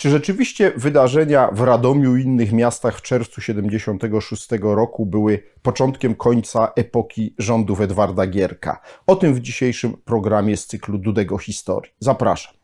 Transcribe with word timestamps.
Czy 0.00 0.10
rzeczywiście 0.10 0.72
wydarzenia 0.76 1.50
w 1.52 1.60
Radomiu 1.60 2.16
i 2.16 2.22
innych 2.22 2.52
miastach 2.52 2.98
w 2.98 3.02
czerwcu 3.02 3.40
76 3.40 4.48
roku 4.60 5.06
były 5.06 5.42
początkiem 5.62 6.14
końca 6.14 6.72
epoki 6.76 7.34
rządów 7.38 7.80
Edwarda 7.80 8.26
Gierka? 8.26 8.80
O 9.06 9.16
tym 9.16 9.34
w 9.34 9.40
dzisiejszym 9.40 9.96
programie 10.04 10.56
z 10.56 10.66
cyklu 10.66 10.98
Dudego 10.98 11.38
Historii. 11.38 11.92
Zapraszam. 12.00 12.57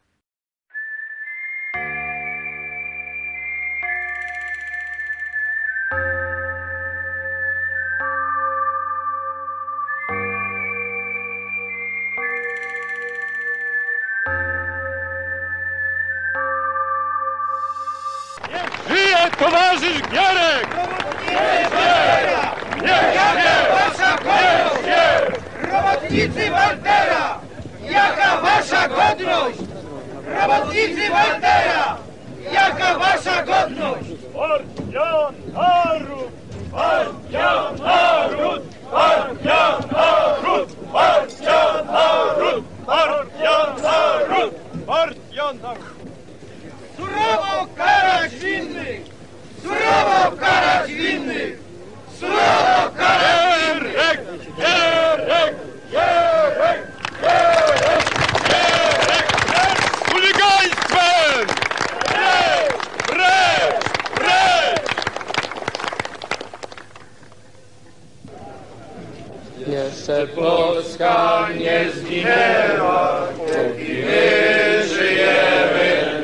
Jeszcze 69.67 70.27
Polska 70.27 71.49
nie 71.59 71.91
zginęła, 71.91 73.29
póki 73.37 73.93
my 73.93 74.83
żyjemy. 74.89 76.23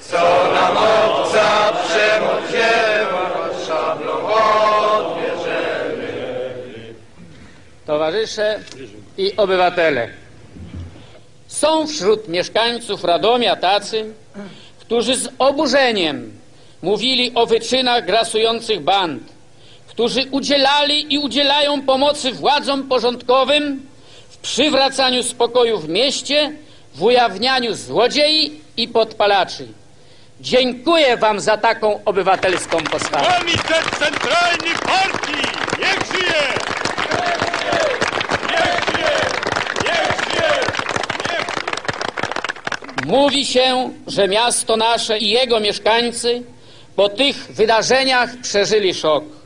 Co 0.00 0.52
nam 0.54 0.76
obca 0.76 1.72
przemoc 1.72 2.44
wzięła, 2.48 3.50
szablą 3.66 4.12
odbierzemy. 4.96 6.06
Towarzysze 7.86 8.60
i 9.18 9.36
obywatele, 9.36 10.08
są 11.46 11.86
wśród 11.86 12.28
mieszkańców 12.28 13.04
Radomia 13.04 13.56
tacy, 13.56 14.12
którzy 14.80 15.16
z 15.16 15.28
oburzeniem 15.38 16.32
mówili 16.82 17.32
o 17.34 17.46
wyczynach 17.46 18.06
grasujących 18.06 18.80
band, 18.80 19.22
którzy 19.98 20.26
udzielali 20.30 21.14
i 21.14 21.18
udzielają 21.18 21.82
pomocy 21.82 22.32
władzom 22.32 22.82
porządkowym 22.82 23.86
w 24.30 24.36
przywracaniu 24.36 25.22
spokoju 25.22 25.78
w 25.78 25.88
mieście, 25.88 26.52
w 26.94 27.02
ujawnianiu 27.02 27.74
złodziei 27.74 28.60
i 28.76 28.88
podpalaczy. 28.88 29.68
Dziękuję 30.40 31.16
Wam 31.16 31.40
za 31.40 31.56
taką 31.56 32.04
obywatelską 32.04 32.84
postawę. 32.84 33.26
Komitet 33.38 33.98
Centralny 33.98 34.74
Partii! 34.86 35.48
Niech 35.78 36.06
żyje! 36.12 36.42
Niech 37.10 38.80
żyje! 38.92 39.08
Niech 39.84 40.30
żyje! 40.30 40.64
Niech 41.30 43.06
Mówi 43.06 43.46
się, 43.46 43.90
że 44.06 44.28
miasto 44.28 44.76
nasze 44.76 45.18
i 45.18 45.30
jego 45.30 45.60
mieszkańcy 45.60 46.42
po 46.96 47.08
tych 47.08 47.36
wydarzeniach 47.36 48.30
przeżyli 48.42 48.94
szok, 48.94 49.37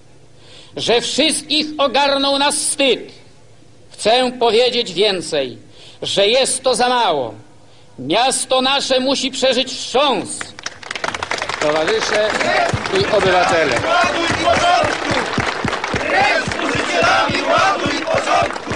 że 0.76 1.00
wszystkich 1.00 1.66
ogarnął 1.78 2.38
nas 2.38 2.54
wstyd. 2.56 3.12
Chcę 3.92 4.32
powiedzieć 4.32 4.92
więcej, 4.92 5.58
że 6.02 6.26
jest 6.26 6.62
to 6.62 6.74
za 6.74 6.88
mało. 6.88 7.34
Miasto 7.98 8.60
nasze 8.62 9.00
musi 9.00 9.30
przeżyć 9.30 9.68
wstrząs. 9.68 10.38
Towarzysze 11.60 12.28
i 13.00 13.16
obywatele. 13.16 13.72
ładu 13.74 14.24
i 14.30 14.44
porządku! 14.44 15.20
Precz 15.92 16.44
z 16.44 16.52
służycielami 16.52 17.42
ładu 17.42 17.90
i 17.96 18.00
porządku! 18.04 18.72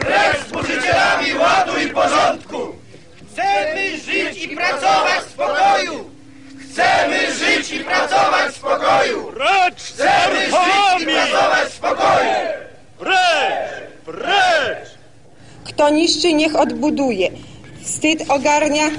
Precz 0.00 0.46
z 0.46 0.50
służycielami 0.50 1.34
ładu 1.34 1.72
i 1.78 1.88
porządku! 1.88 2.74
Chcemy 3.32 3.98
żyć 3.98 4.44
i 4.44 4.56
pracować 4.56 5.20
w 5.24 5.30
spokoju! 5.30 6.10
Chcemy 6.70 7.34
żyć 7.34 7.70
i 7.70 7.80
pracować 7.84 8.52
w 8.52 8.56
spokoju! 8.56 9.32
Precz 9.32 9.80
z 9.80 9.92
Chcemy 9.92 10.40
żyć 10.40 10.50
i 10.50 10.54
archami! 10.54 11.06
pracować 11.06 11.68
w 11.68 11.74
spokoju! 11.74 12.30
Precz! 12.98 13.88
Precz! 14.04 14.88
Kto 15.78 15.90
niszczy, 15.90 16.32
niech 16.32 16.56
odbuduje. 16.56 17.30
Wstyd 17.82 18.24
ogarnia 18.28 18.90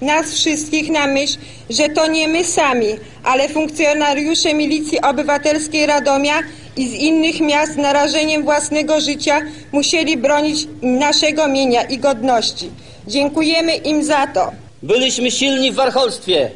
nas 0.00 0.34
wszystkich 0.34 0.90
na 0.90 1.06
myśl, 1.06 1.38
że 1.70 1.88
to 1.88 2.06
nie 2.06 2.28
my 2.28 2.44
sami, 2.44 2.86
ale 3.24 3.48
funkcjonariusze 3.48 4.54
Milicji 4.54 5.00
Obywatelskiej 5.00 5.86
Radomia 5.86 6.42
i 6.76 6.88
z 6.88 6.94
innych 6.94 7.40
miast 7.40 7.76
narażeniem 7.76 8.44
własnego 8.44 9.00
życia 9.00 9.42
musieli 9.72 10.16
bronić 10.16 10.68
naszego 10.82 11.48
mienia 11.48 11.82
i 11.82 11.98
godności. 11.98 12.70
Dziękujemy 13.06 13.76
im 13.76 14.04
za 14.04 14.26
to. 14.26 14.52
Byliśmy 14.82 15.30
silni 15.30 15.72
w 15.72 15.74
warcholstwie. 15.74 16.50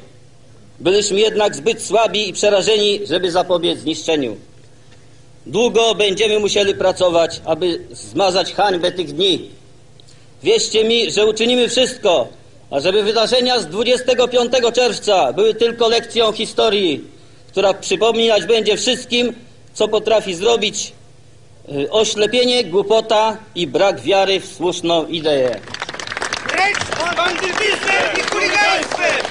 Byliśmy 0.81 1.21
jednak 1.21 1.55
zbyt 1.55 1.83
słabi 1.83 2.29
i 2.29 2.33
przerażeni, 2.33 3.01
żeby 3.07 3.31
zapobiec 3.31 3.79
zniszczeniu. 3.79 4.37
Długo 5.47 5.95
będziemy 5.95 6.39
musieli 6.39 6.75
pracować, 6.75 7.41
aby 7.45 7.81
zmazać 7.93 8.55
hańbę 8.55 8.93
tych 8.93 9.13
dni. 9.13 9.51
Wierzcie 10.43 10.85
mi, 10.85 11.11
że 11.11 11.27
uczynimy 11.27 11.69
wszystko, 11.69 12.29
ażeby 12.71 13.03
wydarzenia 13.03 13.61
z 13.61 13.67
25 13.67 14.53
czerwca 14.75 15.33
były 15.33 15.55
tylko 15.55 15.89
lekcją 15.89 16.33
historii, 16.33 17.05
która 17.49 17.75
przypominać 17.75 18.45
będzie 18.45 18.77
wszystkim, 18.77 19.33
co 19.75 19.89
potrafi 19.89 20.35
zrobić 20.35 20.93
y, 21.73 21.91
oślepienie, 21.91 22.65
głupota 22.65 23.37
i 23.55 23.67
brak 23.67 24.01
wiary 24.01 24.41
w 24.41 24.47
słuszną 24.47 25.07
ideę. 25.07 25.61
Precz 26.49 26.79
z 26.79 27.17
bandytyzmem 27.17 28.17
i 28.19 28.23
chuligaństwem! 28.31 29.27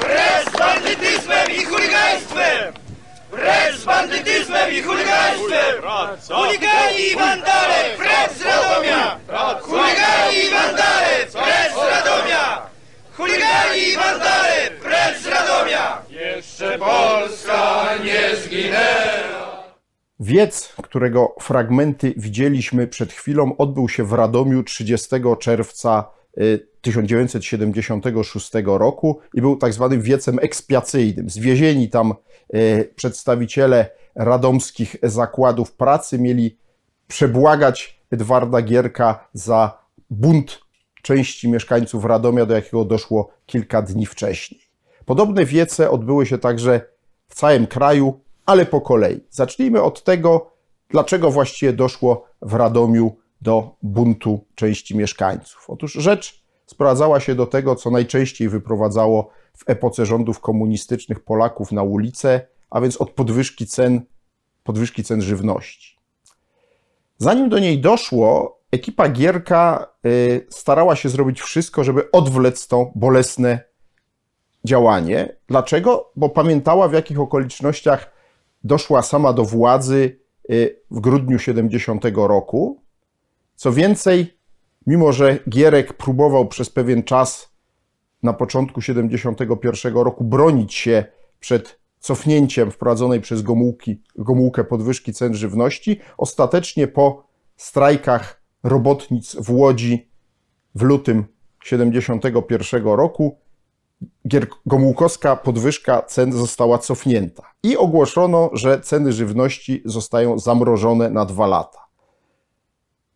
Precz 0.00 0.54
z 0.54 0.58
bandytyzmem 0.58 1.50
i 1.50 1.64
chuligaństwem! 1.64 2.87
Precz 3.30 3.76
z 3.76 3.84
bandytyzmem 3.84 4.72
i 4.72 4.82
chuligaństwem! 4.82 5.82
Chuligani 6.28 7.00
i 7.12 7.16
wandale! 7.16 7.84
Precz 7.96 8.32
z 8.38 8.42
Radomia! 8.42 9.18
Chuligani 9.60 10.36
i 10.46 10.50
wandale! 10.50 11.26
Precz 11.32 11.72
z 11.72 11.76
Radomia! 11.76 12.66
Chuligani 13.16 13.88
i 13.88 13.96
wandale! 13.96 14.70
Precz 14.82 15.18
z 15.22 15.26
Radomia! 15.26 16.02
Jeszcze 16.10 16.78
Polska 16.78 17.88
nie 18.04 18.36
zginęła! 18.36 19.48
Wiec, 20.20 20.72
którego 20.82 21.34
fragmenty 21.40 22.14
widzieliśmy 22.16 22.86
przed 22.86 23.12
chwilą, 23.12 23.56
odbył 23.58 23.88
się 23.88 24.04
w 24.04 24.12
Radomiu 24.12 24.62
30 24.62 25.08
czerwca 25.40 26.17
1976 26.80 28.52
roku 28.64 29.18
i 29.34 29.40
był 29.40 29.56
tak 29.56 29.72
zwanym 29.72 30.02
wiecem 30.02 30.38
ekspiacyjnym. 30.42 31.30
Zwiezieni 31.30 31.88
tam 31.88 32.14
y, 32.54 32.92
przedstawiciele 32.96 33.90
radomskich 34.14 34.96
zakładów 35.02 35.72
pracy 35.72 36.18
mieli 36.18 36.58
przebłagać 37.08 38.00
Edwarda 38.10 38.62
Gierka 38.62 39.28
za 39.32 39.78
bunt 40.10 40.60
części 41.02 41.48
mieszkańców 41.48 42.04
Radomia, 42.04 42.46
do 42.46 42.54
jakiego 42.54 42.84
doszło 42.84 43.30
kilka 43.46 43.82
dni 43.82 44.06
wcześniej. 44.06 44.60
Podobne 45.04 45.44
wiece 45.44 45.90
odbyły 45.90 46.26
się 46.26 46.38
także 46.38 46.80
w 47.28 47.34
całym 47.34 47.66
kraju, 47.66 48.20
ale 48.46 48.66
po 48.66 48.80
kolei. 48.80 49.20
Zacznijmy 49.30 49.82
od 49.82 50.04
tego, 50.04 50.50
dlaczego 50.90 51.30
właściwie 51.30 51.72
doszło 51.72 52.24
w 52.42 52.54
Radomiu 52.54 53.16
do 53.40 53.76
buntu 53.82 54.44
części 54.54 54.96
mieszkańców. 54.96 55.64
Otóż 55.68 55.92
rzecz 55.92 56.42
sprowadzała 56.66 57.20
się 57.20 57.34
do 57.34 57.46
tego, 57.46 57.76
co 57.76 57.90
najczęściej 57.90 58.48
wyprowadzało 58.48 59.30
w 59.56 59.70
epoce 59.70 60.06
rządów 60.06 60.40
komunistycznych 60.40 61.20
Polaków 61.20 61.72
na 61.72 61.82
ulicę, 61.82 62.40
a 62.70 62.80
więc 62.80 62.96
od 62.96 63.10
podwyżki 63.10 63.66
cen, 63.66 64.02
podwyżki 64.64 65.04
cen 65.04 65.22
żywności. 65.22 65.98
Zanim 67.18 67.48
do 67.48 67.58
niej 67.58 67.80
doszło, 67.80 68.58
ekipa 68.72 69.08
Gierka 69.08 69.92
y, 70.06 70.46
starała 70.50 70.96
się 70.96 71.08
zrobić 71.08 71.40
wszystko, 71.40 71.84
żeby 71.84 72.10
odwlec 72.10 72.66
to 72.66 72.92
bolesne 72.94 73.60
działanie. 74.64 75.36
Dlaczego? 75.46 76.12
Bo 76.16 76.28
pamiętała, 76.28 76.88
w 76.88 76.92
jakich 76.92 77.20
okolicznościach 77.20 78.12
doszła 78.64 79.02
sama 79.02 79.32
do 79.32 79.44
władzy 79.44 80.20
y, 80.50 80.80
w 80.90 81.00
grudniu 81.00 81.38
70 81.38 82.04
roku. 82.14 82.82
Co 83.58 83.72
więcej, 83.72 84.38
mimo 84.86 85.12
że 85.12 85.38
Gierek 85.48 85.92
próbował 85.92 86.48
przez 86.48 86.70
pewien 86.70 87.02
czas 87.02 87.52
na 88.22 88.32
początku 88.32 88.80
71 88.80 89.94
roku 89.94 90.24
bronić 90.24 90.74
się 90.74 91.04
przed 91.40 91.80
cofnięciem 91.98 92.70
wprowadzonej 92.70 93.20
przez 93.20 93.42
Gomułki, 93.42 94.02
Gomułkę 94.16 94.64
podwyżki 94.64 95.12
cen 95.12 95.34
żywności, 95.34 96.00
ostatecznie 96.18 96.88
po 96.88 97.24
strajkach 97.56 98.42
robotnic 98.62 99.36
w 99.36 99.50
Łodzi 99.50 100.10
w 100.74 100.82
lutym 100.82 101.24
71 101.64 102.84
roku 102.84 103.38
Gomułkowska 104.66 105.36
podwyżka 105.36 106.02
cen 106.02 106.32
została 106.32 106.78
cofnięta 106.78 107.42
i 107.62 107.76
ogłoszono, 107.76 108.50
że 108.52 108.80
ceny 108.80 109.12
żywności 109.12 109.82
zostają 109.84 110.38
zamrożone 110.38 111.10
na 111.10 111.24
dwa 111.24 111.46
lata. 111.46 111.87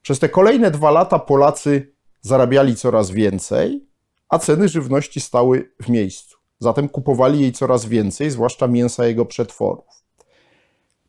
Przez 0.03 0.19
te 0.19 0.29
kolejne 0.29 0.71
dwa 0.71 0.91
lata 0.91 1.19
Polacy 1.19 1.93
zarabiali 2.21 2.77
coraz 2.77 3.11
więcej, 3.11 3.87
a 4.29 4.39
ceny 4.39 4.69
żywności 4.69 5.21
stały 5.21 5.73
w 5.83 5.89
miejscu. 5.89 6.39
Zatem 6.59 6.89
kupowali 6.89 7.41
jej 7.41 7.53
coraz 7.53 7.87
więcej, 7.87 8.31
zwłaszcza 8.31 8.67
mięsa 8.67 9.07
jego 9.07 9.27
przetworów. 9.27 9.85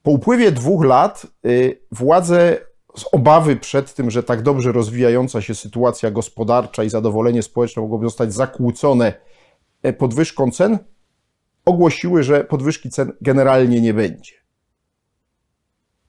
Po 0.03 0.11
upływie 0.11 0.51
dwóch 0.51 0.85
lat 0.85 1.27
y, 1.45 1.81
władze 1.91 2.57
z 2.97 3.05
obawy 3.11 3.55
przed 3.55 3.93
tym, 3.93 4.11
że 4.11 4.23
tak 4.23 4.41
dobrze 4.41 4.71
rozwijająca 4.71 5.41
się 5.41 5.55
sytuacja 5.55 6.11
gospodarcza 6.11 6.83
i 6.83 6.89
zadowolenie 6.89 7.43
społeczne 7.43 7.81
mogłoby 7.81 8.05
zostać 8.05 8.33
zakłócone 8.33 9.13
e, 9.83 9.93
podwyżką 9.93 10.51
cen, 10.51 10.79
ogłosiły, 11.65 12.23
że 12.23 12.43
podwyżki 12.43 12.89
cen 12.89 13.11
generalnie 13.21 13.81
nie 13.81 13.93
będzie. 13.93 14.42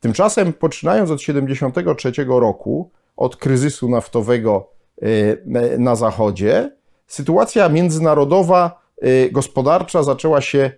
Tymczasem, 0.05 0.53
poczynając 0.53 1.11
od 1.11 1.19
1973 1.19 2.13
roku, 2.29 2.91
od 3.17 3.37
kryzysu 3.37 3.89
naftowego 3.89 4.71
e, 5.03 5.79
na 5.79 5.95
Zachodzie, 5.95 6.77
sytuacja 7.07 7.69
międzynarodowa, 7.69 8.81
e, 9.03 9.31
gospodarcza 9.31 10.03
zaczęła 10.03 10.41
się 10.41 10.71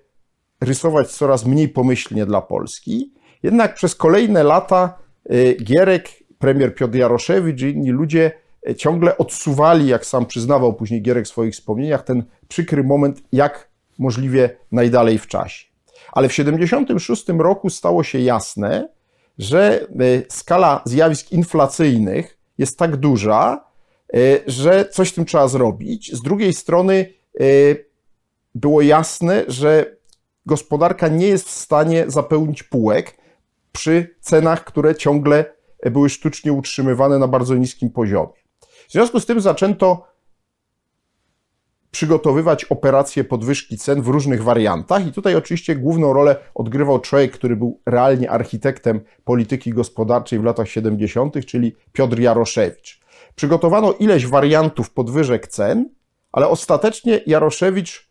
rysować 0.60 1.08
coraz 1.08 1.46
mniej 1.46 1.68
pomyślnie 1.68 2.26
dla 2.26 2.42
Polski. 2.42 3.12
Jednak 3.42 3.74
przez 3.74 3.94
kolejne 3.94 4.42
lata 4.42 5.06
Y, 5.32 5.56
Gierek, 5.62 6.08
premier 6.38 6.74
Piotr 6.74 6.96
Jaroszewicz 6.96 7.62
i 7.62 7.70
inni 7.70 7.90
ludzie 7.90 8.32
y, 8.68 8.74
ciągle 8.74 9.18
odsuwali, 9.18 9.86
jak 9.86 10.06
sam 10.06 10.26
przyznawał 10.26 10.74
później 10.74 11.02
Gierek 11.02 11.24
w 11.24 11.28
swoich 11.28 11.54
wspomnieniach, 11.54 12.04
ten 12.04 12.24
przykry 12.48 12.84
moment 12.84 13.22
jak 13.32 13.68
możliwie 13.98 14.56
najdalej 14.72 15.18
w 15.18 15.26
czasie. 15.26 15.66
Ale 16.12 16.28
w 16.28 16.32
1976 16.32 17.38
roku 17.38 17.70
stało 17.70 18.02
się 18.04 18.18
jasne, 18.18 18.88
że 19.38 19.86
y, 20.00 20.26
skala 20.28 20.82
zjawisk 20.84 21.32
inflacyjnych 21.32 22.38
jest 22.58 22.78
tak 22.78 22.96
duża, 22.96 23.66
że 24.46 24.88
coś 24.88 25.10
z 25.10 25.14
tym 25.14 25.24
trzeba 25.24 25.48
zrobić. 25.48 26.14
Z 26.14 26.22
drugiej 26.22 26.54
strony 26.54 27.12
było 28.54 28.82
jasne, 28.82 29.44
że 29.48 29.96
gospodarka 30.46 31.08
nie 31.08 31.26
jest 31.26 31.48
w 31.48 31.50
stanie 31.50 32.04
zapełnić 32.08 32.62
półek, 32.62 33.16
przy 33.72 34.14
cenach, 34.20 34.64
które 34.64 34.94
ciągle 34.94 35.44
były 35.90 36.08
sztucznie 36.08 36.52
utrzymywane 36.52 37.18
na 37.18 37.28
bardzo 37.28 37.54
niskim 37.54 37.90
poziomie. 37.90 38.32
W 38.88 38.92
związku 38.92 39.20
z 39.20 39.26
tym 39.26 39.40
zaczęto 39.40 40.06
przygotowywać 41.96 42.64
operacje 42.64 43.24
podwyżki 43.24 43.78
cen 43.78 44.02
w 44.02 44.08
różnych 44.08 44.42
wariantach, 44.42 45.06
i 45.06 45.12
tutaj 45.12 45.36
oczywiście 45.36 45.76
główną 45.76 46.12
rolę 46.12 46.36
odgrywał 46.54 47.00
człowiek, 47.00 47.32
który 47.32 47.56
był 47.56 47.80
realnie 47.86 48.30
architektem 48.30 49.00
polityki 49.24 49.70
gospodarczej 49.70 50.38
w 50.38 50.44
latach 50.44 50.68
70., 50.68 51.46
czyli 51.46 51.76
Piotr 51.92 52.18
Jaroszewicz. 52.18 53.00
Przygotowano 53.34 53.92
ileś 53.92 54.26
wariantów 54.26 54.90
podwyżek 54.90 55.46
cen, 55.46 55.88
ale 56.32 56.48
ostatecznie 56.48 57.20
Jaroszewicz 57.26 58.06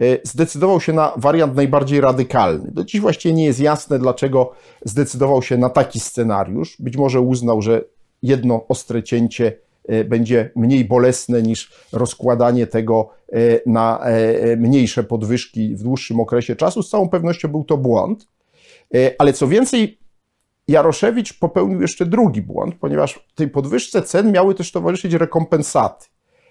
E, 0.00 0.18
zdecydował 0.24 0.80
się 0.80 0.92
na 0.92 1.12
wariant 1.16 1.56
najbardziej 1.56 2.00
radykalny. 2.00 2.70
Do 2.70 2.84
dziś 2.84 3.00
właściwie 3.00 3.34
nie 3.34 3.44
jest 3.44 3.60
jasne, 3.60 3.98
dlaczego 3.98 4.52
zdecydował 4.84 5.42
się 5.42 5.56
na 5.56 5.70
taki 5.70 6.00
scenariusz. 6.00 6.76
Być 6.78 6.96
może 6.96 7.20
uznał, 7.20 7.62
że 7.62 7.84
jedno 8.22 8.66
ostre 8.68 9.02
cięcie 9.02 9.67
będzie 10.04 10.50
mniej 10.56 10.84
bolesne 10.84 11.42
niż 11.42 11.72
rozkładanie 11.92 12.66
tego 12.66 13.10
e, 13.32 13.38
na 13.66 14.04
mniejsze 14.56 15.04
podwyżki 15.04 15.76
w 15.76 15.82
dłuższym 15.82 16.20
okresie 16.20 16.56
czasu. 16.56 16.82
Z 16.82 16.90
całą 16.90 17.08
pewnością 17.08 17.48
był 17.48 17.64
to 17.64 17.76
błąd. 17.76 18.28
Ale 19.18 19.32
co 19.32 19.48
więcej, 19.48 19.98
Jaroszewicz 20.68 21.38
popełnił 21.38 21.82
jeszcze 21.82 22.06
drugi 22.06 22.42
błąd, 22.42 22.74
ponieważ 22.74 23.26
tej 23.34 23.48
podwyżce 23.48 24.02
cen 24.02 24.32
miały 24.32 24.54
też 24.54 24.72
towarzyszyć 24.72 25.12
rekompensaty. 25.12 26.06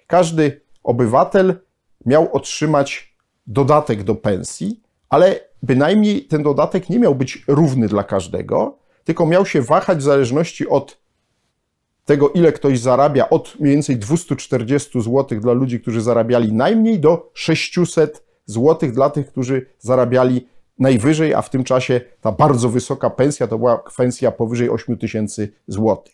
Każdy 0.08 0.62
obywatel 0.84 1.60
miał 2.06 2.30
otrzymać 2.34 3.16
dodatek 3.48 4.04
do 4.04 4.16
pensji, 4.16 4.82
ale 5.10 5.40
bynajmniej 5.64 6.26
ten 6.26 6.44
dodatek 6.44 6.90
nie 6.90 7.00
miał 7.00 7.16
być 7.16 7.44
równy 7.48 7.88
dla 7.88 8.04
każdego, 8.04 8.78
tylko 9.04 9.26
miał 9.26 9.46
się 9.46 9.62
wahać 9.62 9.98
w 9.98 10.02
zależności 10.02 10.68
od 10.68 10.98
tego, 12.08 12.30
ile 12.30 12.52
ktoś 12.52 12.80
zarabia, 12.80 13.30
od 13.30 13.56
mniej 13.60 13.74
więcej 13.74 13.98
240 13.98 15.02
zł 15.02 15.40
dla 15.40 15.54
ludzi, 15.54 15.80
którzy 15.80 16.02
zarabiali 16.02 16.54
najmniej, 16.54 17.00
do 17.00 17.32
600 17.34 18.24
zł 18.46 18.92
dla 18.92 19.10
tych, 19.10 19.28
którzy 19.28 19.66
zarabiali 19.80 20.48
najwyżej, 20.80 21.34
a 21.34 21.42
w 21.42 21.50
tym 21.50 21.64
czasie 21.64 22.02
ta 22.22 22.32
bardzo 22.32 22.70
wysoka 22.70 23.10
pensja 23.10 23.48
to 23.48 23.58
była 23.58 23.84
pensja 23.98 24.32
powyżej 24.32 24.70
8 24.70 24.98
tysięcy 24.98 25.52
złotych. 25.68 26.14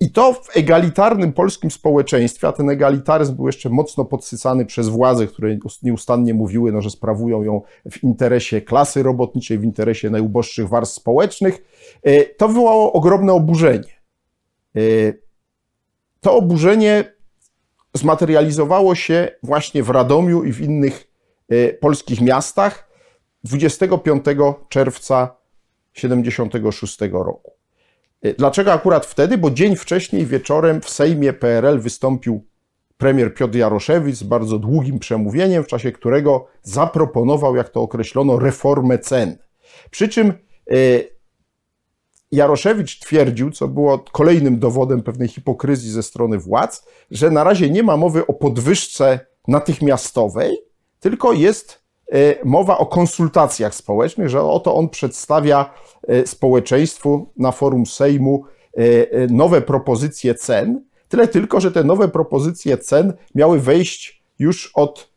I 0.00 0.10
to 0.10 0.32
w 0.32 0.56
egalitarnym 0.56 1.32
polskim 1.32 1.70
społeczeństwie, 1.70 2.48
a 2.48 2.52
ten 2.52 2.70
egalitaryzm 2.70 3.36
był 3.36 3.46
jeszcze 3.46 3.70
mocno 3.70 4.04
podsycany 4.04 4.66
przez 4.66 4.88
władze, 4.88 5.26
które 5.26 5.58
nieustannie 5.82 6.34
mówiły, 6.34 6.72
no, 6.72 6.80
że 6.80 6.90
sprawują 6.90 7.42
ją 7.42 7.62
w 7.90 8.04
interesie 8.04 8.60
klasy 8.60 9.02
robotniczej, 9.02 9.58
w 9.58 9.64
interesie 9.64 10.10
najuboższych 10.10 10.68
warstw 10.68 10.94
społecznych, 10.94 11.62
e, 12.02 12.24
to 12.24 12.48
wywołało 12.48 12.92
ogromne 12.92 13.32
oburzenie. 13.32 13.93
E, 14.76 14.80
to 16.20 16.36
oburzenie 16.36 17.14
zmaterializowało 17.94 18.94
się 18.94 19.28
właśnie 19.42 19.82
w 19.82 19.90
Radomiu 19.90 20.44
i 20.44 20.52
w 20.52 20.60
innych 20.60 21.10
e, 21.48 21.72
polskich 21.72 22.20
miastach 22.20 22.88
25 23.44 24.24
czerwca 24.68 25.36
1976 25.92 26.98
roku. 27.12 27.52
Y, 28.24 28.34
dlaczego 28.38 28.72
akurat 28.72 29.06
wtedy? 29.06 29.38
Bo 29.38 29.50
dzień 29.50 29.76
wcześniej 29.76 30.26
wieczorem 30.26 30.80
w 30.80 30.88
Sejmie 30.88 31.32
PRL 31.32 31.80
wystąpił 31.80 32.46
premier 32.96 33.34
Piotr 33.34 33.56
Jaroszewicz 33.56 34.16
z 34.16 34.22
bardzo 34.22 34.58
długim 34.58 34.98
przemówieniem, 34.98 35.64
w 35.64 35.66
czasie 35.66 35.92
którego 35.92 36.46
zaproponował, 36.62 37.56
jak 37.56 37.68
to 37.68 37.80
określono, 37.80 38.38
reformę 38.38 38.98
cen. 38.98 39.38
Przy 39.90 40.08
czym 40.08 40.32
y, 40.72 41.13
Jaroszewicz 42.32 42.98
twierdził, 42.98 43.50
co 43.50 43.68
było 43.68 43.98
kolejnym 43.98 44.58
dowodem 44.58 45.02
pewnej 45.02 45.28
hipokryzji 45.28 45.90
ze 45.90 46.02
strony 46.02 46.38
władz, 46.38 46.86
że 47.10 47.30
na 47.30 47.44
razie 47.44 47.70
nie 47.70 47.82
ma 47.82 47.96
mowy 47.96 48.26
o 48.26 48.32
podwyżce 48.32 49.20
natychmiastowej, 49.48 50.56
tylko 51.00 51.32
jest 51.32 51.84
E, 52.12 52.44
mowa 52.44 52.78
o 52.78 52.86
konsultacjach 52.86 53.74
społecznych, 53.74 54.28
że 54.28 54.42
oto 54.42 54.74
on 54.74 54.88
przedstawia 54.88 55.74
e, 56.08 56.26
społeczeństwu 56.26 57.32
na 57.36 57.52
forum 57.52 57.86
Sejmu 57.86 58.44
e, 58.76 58.82
nowe 59.30 59.60
propozycje 59.60 60.34
cen. 60.34 60.84
Tyle 61.08 61.28
tylko, 61.28 61.60
że 61.60 61.72
te 61.72 61.84
nowe 61.84 62.08
propozycje 62.08 62.78
cen 62.78 63.12
miały 63.34 63.60
wejść 63.60 64.22
już 64.38 64.70
od 64.74 65.13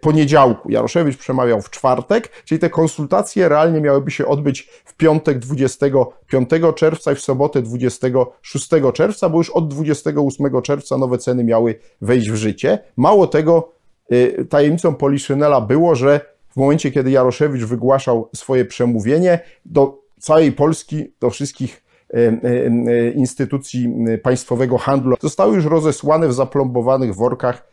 poniedziałku. 0.00 0.70
Jaroszewicz 0.70 1.16
przemawiał 1.16 1.62
w 1.62 1.70
czwartek, 1.70 2.44
czyli 2.44 2.58
te 2.58 2.70
konsultacje 2.70 3.48
realnie 3.48 3.80
miałyby 3.80 4.10
się 4.10 4.26
odbyć 4.26 4.62
w 4.84 4.94
piątek 4.94 5.38
25 5.38 6.48
czerwca 6.76 7.12
i 7.12 7.14
w 7.14 7.20
sobotę 7.20 7.62
26 7.62 8.68
czerwca, 8.94 9.28
bo 9.28 9.38
już 9.38 9.50
od 9.50 9.68
28 9.68 10.62
czerwca 10.62 10.98
nowe 10.98 11.18
ceny 11.18 11.44
miały 11.44 11.74
wejść 12.00 12.30
w 12.30 12.34
życie. 12.34 12.78
Mało 12.96 13.26
tego, 13.26 13.78
Y, 14.12 14.46
tajemnicą 14.50 14.94
Poliszynela 14.94 15.60
było, 15.60 15.94
że 15.94 16.20
w 16.48 16.56
momencie, 16.56 16.90
kiedy 16.90 17.10
Jaroszewicz 17.10 17.64
wygłaszał 17.64 18.28
swoje 18.34 18.64
przemówienie 18.64 19.40
do 19.64 20.02
całej 20.18 20.52
Polski, 20.52 21.12
do 21.20 21.30
wszystkich 21.30 21.82
y, 22.14 23.12
instytucji 23.16 23.94
państwowego 24.22 24.78
handlu, 24.78 25.16
zostały 25.20 25.54
już 25.54 25.64
rozesłane 25.64 26.28
w 26.28 26.32
zaplombowanych 26.32 27.14
workach 27.14 27.68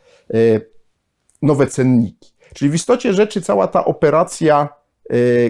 nowe 1.42 1.66
cenniki. 1.66 2.32
Czyli 2.54 2.70
w 2.70 2.74
istocie 2.74 3.12
rzeczy 3.12 3.40
cała 3.40 3.66
ta 3.66 3.84
operacja 3.84 4.68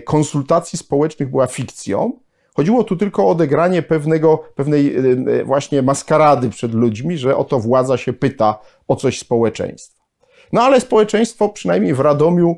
konsultacji 0.05 0.79
społecznych 0.79 1.31
była 1.31 1.47
fikcją. 1.47 2.13
Chodziło 2.55 2.85
tu 2.85 2.97
tylko 2.97 3.25
o 3.25 3.31
odegranie 3.31 3.83
pewnego, 3.83 4.45
pewnej 4.55 4.97
właśnie 5.45 5.83
maskarady 5.83 6.51
przed 6.51 6.75
ludźmi, 6.75 7.19
że 7.19 7.37
oto 7.37 7.59
władza 7.61 7.97
się 7.97 8.13
pyta 8.13 8.59
o 8.89 8.97
coś 8.97 9.19
społeczeństwa. 9.19 10.05
No 10.53 10.63
ale 10.63 10.81
społeczeństwo, 10.81 11.49
przynajmniej 11.49 11.95
w 11.95 12.01
Radomiu, 12.01 12.57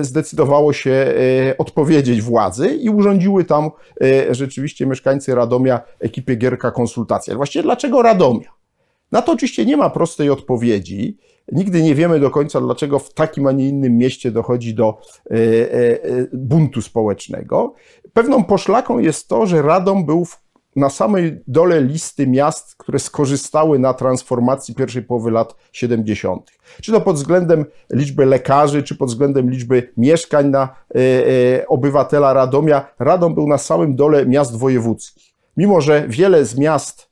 zdecydowało 0.00 0.72
się 0.72 1.14
odpowiedzieć 1.58 2.22
władzy 2.22 2.68
i 2.68 2.90
urządziły 2.90 3.44
tam 3.44 3.70
rzeczywiście 4.30 4.86
mieszkańcy 4.86 5.34
Radomia 5.34 5.80
ekipie 6.00 6.36
Gierka 6.36 6.70
konsultacje. 6.70 7.36
Właściwie 7.36 7.62
dlaczego 7.62 8.02
Radomia? 8.02 8.50
Na 9.12 9.22
to 9.22 9.32
oczywiście 9.32 9.66
nie 9.66 9.76
ma 9.76 9.90
prostej 9.90 10.30
odpowiedzi. 10.30 11.16
Nigdy 11.52 11.82
nie 11.82 11.94
wiemy 11.94 12.20
do 12.20 12.30
końca, 12.30 12.60
dlaczego 12.60 12.98
w 12.98 13.14
takim, 13.14 13.46
a 13.46 13.52
nie 13.52 13.68
innym 13.68 13.96
mieście 13.96 14.30
dochodzi 14.30 14.74
do 14.74 15.00
e, 15.30 15.34
e, 15.34 15.98
buntu 16.32 16.82
społecznego. 16.82 17.74
Pewną 18.12 18.44
poszlaką 18.44 18.98
jest 18.98 19.28
to, 19.28 19.46
że 19.46 19.62
Radom 19.62 20.06
był 20.06 20.26
na 20.76 20.90
samej 20.90 21.40
dole 21.46 21.80
listy 21.80 22.26
miast, 22.26 22.76
które 22.76 22.98
skorzystały 22.98 23.78
na 23.78 23.94
transformacji 23.94 24.74
pierwszej 24.74 25.02
połowy 25.02 25.30
lat 25.30 25.54
70. 25.72 26.50
Czy 26.82 26.92
to 26.92 27.00
pod 27.00 27.16
względem 27.16 27.64
liczby 27.92 28.26
lekarzy, 28.26 28.82
czy 28.82 28.96
pod 28.96 29.08
względem 29.08 29.50
liczby 29.50 29.92
mieszkań 29.96 30.48
na 30.48 30.74
e, 30.94 31.66
obywatela 31.66 32.32
Radomia. 32.32 32.86
Radom 32.98 33.34
był 33.34 33.48
na 33.48 33.58
samym 33.58 33.96
dole 33.96 34.26
miast 34.26 34.56
wojewódzkich. 34.56 35.32
Mimo, 35.56 35.80
że 35.80 36.04
wiele 36.08 36.44
z 36.44 36.58
miast 36.58 37.08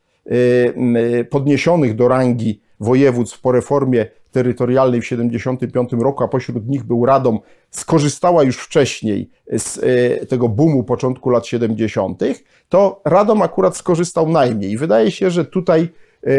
podniesionych 1.30 1.96
do 1.96 2.08
rangi 2.08 2.60
województw 2.80 3.40
po 3.40 3.52
reformie 3.52 4.06
terytorialnej 4.36 5.00
w 5.00 5.04
1975 5.04 6.02
roku, 6.02 6.24
a 6.24 6.28
pośród 6.28 6.68
nich 6.68 6.84
był 6.84 7.06
Radom, 7.06 7.38
skorzystała 7.70 8.42
już 8.42 8.56
wcześniej 8.56 9.30
z 9.52 9.78
e, 9.78 10.26
tego 10.26 10.48
boomu 10.48 10.84
początku 10.84 11.30
lat 11.30 11.46
70., 11.46 12.22
to 12.68 13.02
Radom 13.04 13.42
akurat 13.42 13.76
skorzystał 13.76 14.28
najmniej. 14.28 14.76
Wydaje 14.76 15.10
się, 15.10 15.30
że 15.30 15.44
tutaj 15.44 15.88
e, 16.26 16.32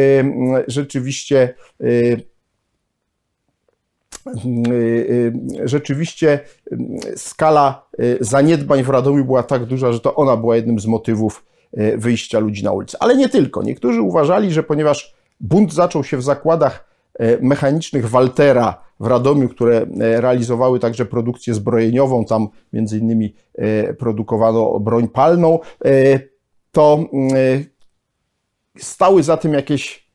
rzeczywiście 0.67 1.53
e, 1.81 1.87
rzeczywiście 5.63 6.39
skala 7.15 7.87
zaniedbań 8.19 8.83
w 8.83 8.89
Radomiu 8.89 9.25
była 9.25 9.43
tak 9.43 9.65
duża, 9.65 9.91
że 9.91 9.99
to 9.99 10.15
ona 10.15 10.37
była 10.37 10.55
jednym 10.55 10.79
z 10.79 10.85
motywów 10.85 11.45
wyjścia 11.97 12.39
ludzi 12.39 12.63
na 12.63 12.71
ulicę. 12.71 12.97
Ale 13.01 13.15
nie 13.15 13.29
tylko. 13.29 13.63
Niektórzy 13.63 14.01
uważali, 14.01 14.51
że 14.51 14.63
ponieważ 14.63 15.16
bunt 15.39 15.73
zaczął 15.73 16.03
się 16.03 16.17
w 16.17 16.23
zakładach 16.23 16.87
E, 17.19 17.37
mechanicznych 17.41 18.09
Waltera 18.09 18.81
w 18.99 19.07
Radomiu, 19.07 19.49
które 19.49 19.77
e, 19.77 20.21
realizowały 20.21 20.79
także 20.79 21.05
produkcję 21.05 21.53
zbrojeniową, 21.53 22.25
tam 22.25 22.47
między 22.73 22.97
innymi 22.97 23.35
e, 23.55 23.93
produkowano 23.93 24.79
broń 24.79 25.07
palną, 25.07 25.59
to 26.71 27.05
stały 28.77 29.23
za 29.23 29.37
tym 29.37 29.53
jakieś 29.53 30.07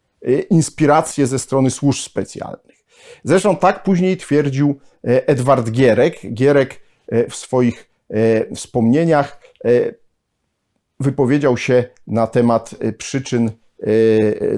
inspiracje 0.51 1.27
ze 1.27 1.39
strony 1.39 1.71
służb 1.71 2.01
specjalnych. 2.01 2.85
Zresztą 3.25 3.57
tak 3.57 3.83
później 3.83 4.17
twierdził 4.17 4.81
Edward 5.03 5.71
Gierek. 5.71 6.35
Gierek 6.35 6.81
w 7.31 7.35
swoich 7.35 7.91
wspomnieniach 8.55 9.41
wypowiedział 11.01 11.57
się 11.57 11.85
na 12.07 12.27
temat 12.27 12.75
przyczyn 12.99 13.51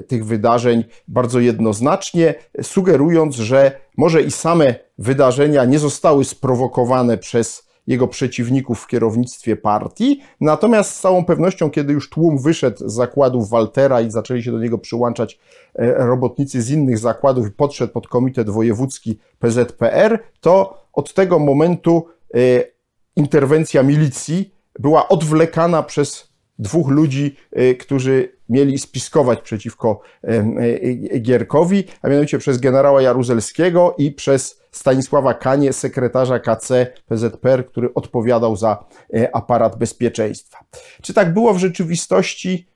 tych 0.07 0.25
wydarzeń 0.25 0.83
bardzo 1.07 1.39
jednoznacznie, 1.39 2.35
sugerując, 2.61 3.35
że 3.35 3.71
może 3.97 4.21
i 4.21 4.31
same 4.31 4.75
wydarzenia 4.97 5.65
nie 5.65 5.79
zostały 5.79 6.25
sprowokowane 6.25 7.17
przez 7.17 7.65
jego 7.87 8.07
przeciwników 8.07 8.79
w 8.79 8.87
kierownictwie 8.87 9.55
partii. 9.55 10.21
Natomiast 10.41 10.95
z 10.95 10.99
całą 10.99 11.25
pewnością, 11.25 11.69
kiedy 11.69 11.93
już 11.93 12.09
tłum 12.09 12.37
wyszedł 12.41 12.89
z 12.89 12.93
zakładów 12.93 13.49
Waltera 13.49 14.01
i 14.01 14.11
zaczęli 14.11 14.43
się 14.43 14.51
do 14.51 14.59
niego 14.59 14.77
przyłączać 14.77 15.39
e, 15.75 15.93
robotnicy 15.93 16.61
z 16.61 16.69
innych 16.69 16.97
zakładów 16.97 17.47
i 17.47 17.51
podszedł 17.51 17.93
pod 17.93 18.07
komitet 18.07 18.49
wojewódzki 18.49 19.19
PZPR, 19.39 20.19
to 20.39 20.83
od 20.93 21.13
tego 21.13 21.39
momentu 21.39 22.07
e, 22.33 22.39
interwencja 23.15 23.83
milicji 23.83 24.55
była 24.79 25.07
odwlekana 25.07 25.83
przez 25.83 26.29
dwóch 26.59 26.89
ludzi, 26.89 27.35
e, 27.51 27.75
którzy 27.75 28.34
mieli 28.49 28.77
spiskować 28.77 29.41
przeciwko 29.41 30.01
e, 30.23 31.19
Gierkowi, 31.19 31.83
a 32.01 32.09
mianowicie 32.09 32.37
przez 32.37 32.57
generała 32.57 33.01
Jaruzelskiego 33.01 33.95
i 33.97 34.11
przez 34.11 34.61
Stanisława 34.71 35.33
Kanie, 35.33 35.73
sekretarza 35.73 36.39
KC 36.39 36.87
PZPR, 37.05 37.65
który 37.65 37.93
odpowiadał 37.93 38.55
za 38.55 38.85
e, 39.13 39.35
aparat 39.35 39.77
bezpieczeństwa. 39.77 40.65
Czy 41.01 41.13
tak 41.13 41.33
było 41.33 41.53
w 41.53 41.57
rzeczywistości? 41.57 42.67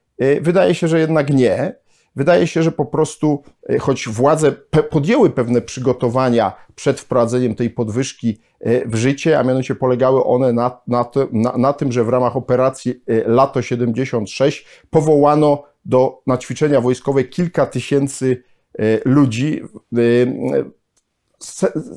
Wydaje 0.41 0.75
się, 0.75 0.87
że 0.87 0.99
jednak 0.99 1.29
nie. 1.29 1.75
Wydaje 2.15 2.47
się, 2.47 2.63
że 2.63 2.71
po 2.71 2.85
prostu, 2.85 3.43
e, 3.69 3.79
choć 3.79 4.09
władze 4.09 4.51
podjęły 4.89 5.29
pewne 5.29 5.61
przygotowania 5.61 6.53
przed 6.75 6.99
wprowadzeniem 6.99 7.55
tej 7.55 7.69
podwyżki 7.69 8.39
e, 8.59 8.87
w 8.87 8.95
życie, 8.95 9.39
a 9.39 9.43
mianowicie 9.43 9.75
polegały 9.75 10.23
one 10.23 10.53
na, 10.53 10.81
na, 10.87 11.03
to, 11.03 11.27
na, 11.31 11.57
na 11.57 11.73
tym, 11.73 11.91
że 11.91 12.03
w 12.03 12.09
ramach 12.09 12.37
operacji 12.37 13.03
e, 13.07 13.27
Lato 13.27 13.61
76 13.61 14.65
powołano 14.89 15.63
do, 15.85 16.21
na 16.27 16.37
ćwiczenia 16.37 16.81
wojskowe 16.81 17.23
kilka 17.23 17.65
tysięcy 17.65 18.43
ludzi 19.05 19.61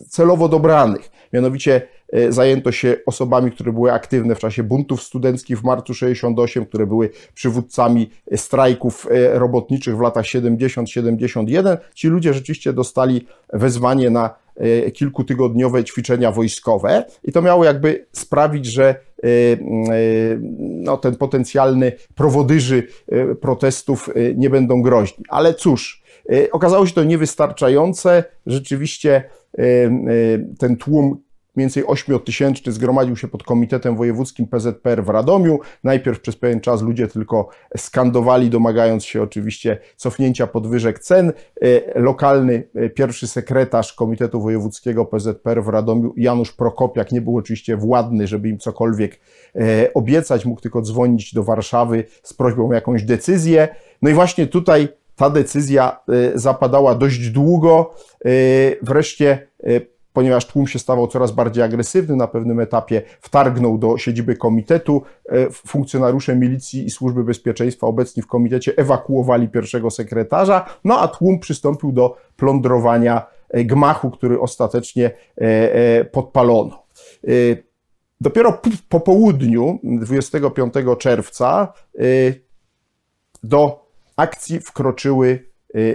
celowo 0.09 0.49
dobranych. 0.49 1.11
Mianowicie 1.33 1.89
zajęto 2.29 2.73
się 2.73 2.97
osobami, 3.07 3.51
które 3.51 3.73
były 3.73 3.93
aktywne 3.93 4.35
w 4.35 4.39
czasie 4.39 4.63
buntów 4.63 5.03
studenckich 5.03 5.61
w 5.61 5.65
marcu 5.65 5.95
68, 5.95 6.67
które 6.67 6.87
były 6.87 7.11
przywódcami 7.35 8.11
strajków 8.37 9.07
e, 9.11 9.39
robotniczych 9.39 9.97
w 9.97 10.01
latach 10.01 10.25
70-71. 10.25 11.77
Ci 11.95 12.09
ludzie 12.09 12.35
rzeczywiście 12.35 12.73
dostali 12.73 13.27
wezwanie 13.53 14.11
na 14.11 14.35
e, 14.57 14.91
kilkutygodniowe 14.91 15.85
ćwiczenia 15.85 16.33
wojskowe 16.33 17.05
i 17.25 17.33
to 17.33 17.43
miało 17.43 17.65
jakby 17.65 18.07
sprawić, 18.13 18.67
że 18.67 18.95
no, 20.59 20.97
ten 20.97 21.17
potencjalny 21.17 21.93
prowodyży 22.15 22.87
protestów 23.41 24.11
nie 24.37 24.51
będą 24.51 24.83
groźni. 24.83 25.25
Ale 25.29 25.55
cóż, 25.55 26.03
okazało 26.53 26.87
się 26.87 26.95
to 26.95 27.05
niewystarczające. 27.05 28.25
Rzeczywiście 28.47 29.25
ten 30.59 30.77
tłum 30.77 31.23
mniej 31.57 31.65
więcej 31.65 31.85
8-tysięczny 31.85 32.71
zgromadził 32.71 33.17
się 33.17 33.29
pod 33.29 33.43
Komitetem 33.43 33.97
Wojewódzkim 33.97 34.47
PZPR 34.47 35.05
w 35.05 35.09
Radomiu. 35.09 35.59
Najpierw 35.85 36.21
przez 36.21 36.37
pewien 36.37 36.61
czas 36.61 36.83
ludzie 36.83 37.09
tylko 37.09 37.49
skandowali, 37.77 38.51
domagając 38.51 39.05
się 39.05 39.23
oczywiście 39.23 39.79
cofnięcia 39.97 40.47
podwyżek 40.47 40.99
cen. 40.99 41.33
E, 41.63 42.01
lokalny 42.01 42.69
e, 42.75 42.91
pierwszy 42.91 43.27
sekretarz 43.27 43.93
Komitetu 43.93 44.41
Wojewódzkiego 44.41 45.05
PZPR 45.05 45.63
w 45.63 45.69
Radomiu, 45.69 46.15
Janusz 46.17 46.53
Prokopiak, 46.53 47.13
nie 47.13 47.21
był 47.21 47.37
oczywiście 47.37 47.77
władny, 47.77 48.27
żeby 48.27 48.49
im 48.49 48.59
cokolwiek 48.59 49.21
e, 49.55 49.95
obiecać, 49.95 50.45
mógł 50.45 50.61
tylko 50.61 50.83
dzwonić 50.83 51.35
do 51.35 51.45
Warszawy 51.45 52.05
z 52.23 52.35
prośbą 52.35 52.71
o 52.71 52.75
jakąś 52.75 53.03
decyzję. 53.03 53.69
No 54.03 54.11
i 54.11 54.15
właśnie 54.15 54.47
tutaj 54.47 54.89
ta 55.17 55.31
decyzja 55.31 56.01
zapadała 56.35 56.95
dość 56.95 57.31
długo. 57.31 57.95
Wreszcie 58.83 59.49
ponieważ 60.13 60.47
tłum 60.47 60.67
się 60.67 60.79
stawał 60.79 61.07
coraz 61.07 61.33
bardziej 61.33 61.65
agresywny, 61.65 62.17
na 62.17 62.27
pewnym 62.27 62.61
etapie 62.61 63.03
wtargnął 63.21 63.79
do 63.79 63.99
siedziby 63.99 64.37
komitetu. 64.37 65.03
E, 65.29 65.51
funkcjonariusze 65.51 66.37
milicji 66.37 66.87
i 66.87 66.91
służby 66.91 67.25
bezpieczeństwa 67.25 67.87
obecni 67.87 68.23
w 68.23 68.27
komitecie 68.27 68.73
ewakuowali 68.77 69.49
pierwszego 69.49 69.91
sekretarza, 69.91 70.67
no 70.85 71.01
a 71.01 71.09
tłum 71.09 71.39
przystąpił 71.39 71.93
do 71.93 72.17
plądrowania 72.37 73.27
e, 73.49 73.65
gmachu, 73.65 74.11
który 74.11 74.41
ostatecznie 74.41 75.11
e, 75.37 76.05
podpalono. 76.05 76.83
Dopiero 78.21 78.61
po 78.89 79.01
południu 79.01 79.79
25 79.83 80.75
czerwca 80.99 81.73
do 83.43 83.87
akcji 84.17 84.61
wkroczyły 84.61 85.52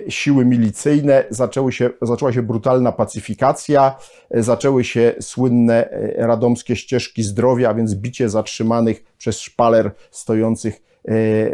siły 0.09 0.45
milicyjne, 0.45 1.23
zaczęły 1.29 1.71
się, 1.71 1.89
zaczęła 2.01 2.33
się 2.33 2.43
brutalna 2.43 2.91
pacyfikacja, 2.91 3.95
y, 4.35 4.43
zaczęły 4.43 4.83
się 4.83 5.15
słynne 5.21 5.91
y, 5.91 6.13
radomskie 6.17 6.75
ścieżki 6.75 7.23
zdrowia, 7.23 7.69
a 7.69 7.73
więc 7.73 7.95
bicie 7.95 8.29
zatrzymanych 8.29 9.03
przez 9.17 9.39
szpaler 9.39 9.91
stojących 10.11 10.87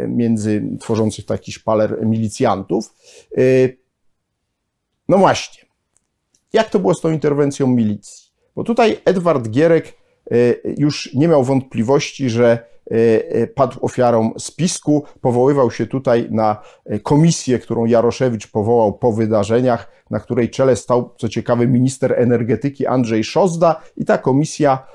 między, 0.08 0.62
tworzących 0.80 1.26
taki 1.26 1.52
szpaler 1.52 2.06
milicjantów. 2.06 2.94
No 5.08 5.18
właśnie, 5.18 5.62
jak 6.52 6.70
to 6.70 6.78
było 6.78 6.94
z 6.94 7.00
tą 7.00 7.10
interwencją 7.10 7.66
milicji? 7.66 8.30
Bo 8.56 8.64
tutaj 8.64 9.00
Edward 9.04 9.48
Gierek 9.48 9.92
już 10.78 11.14
nie 11.14 11.28
miał 11.28 11.44
wątpliwości, 11.44 12.30
że 12.30 12.73
padł 13.54 13.78
ofiarą 13.80 14.32
spisku. 14.38 15.04
Powoływał 15.20 15.70
się 15.70 15.86
tutaj 15.86 16.28
na 16.30 16.62
e, 16.84 17.00
komisję, 17.00 17.58
którą 17.58 17.84
Jaroszewicz 17.84 18.46
powołał 18.50 18.92
po 18.92 19.12
wydarzeniach, 19.12 19.90
na 20.10 20.20
której 20.20 20.50
czele 20.50 20.76
stał, 20.76 21.14
co 21.16 21.28
ciekawe, 21.28 21.66
minister 21.66 22.14
energetyki 22.16 22.86
Andrzej 22.86 23.24
Szozda 23.24 23.80
i 23.96 24.04
ta 24.04 24.18
komisja, 24.18 24.86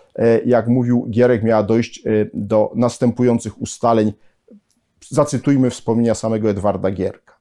jak 0.46 0.68
mówił 0.68 1.08
Gierek, 1.10 1.44
miała 1.44 1.64
dojść 1.64 2.04
do 2.34 2.72
następujących 2.76 3.62
ustaleń. 3.62 4.14
Zacytujmy 5.10 5.70
wspomnienia 5.70 6.16
samego 6.16 6.50
Edwarda 6.50 6.92
Gierka. 6.92 7.39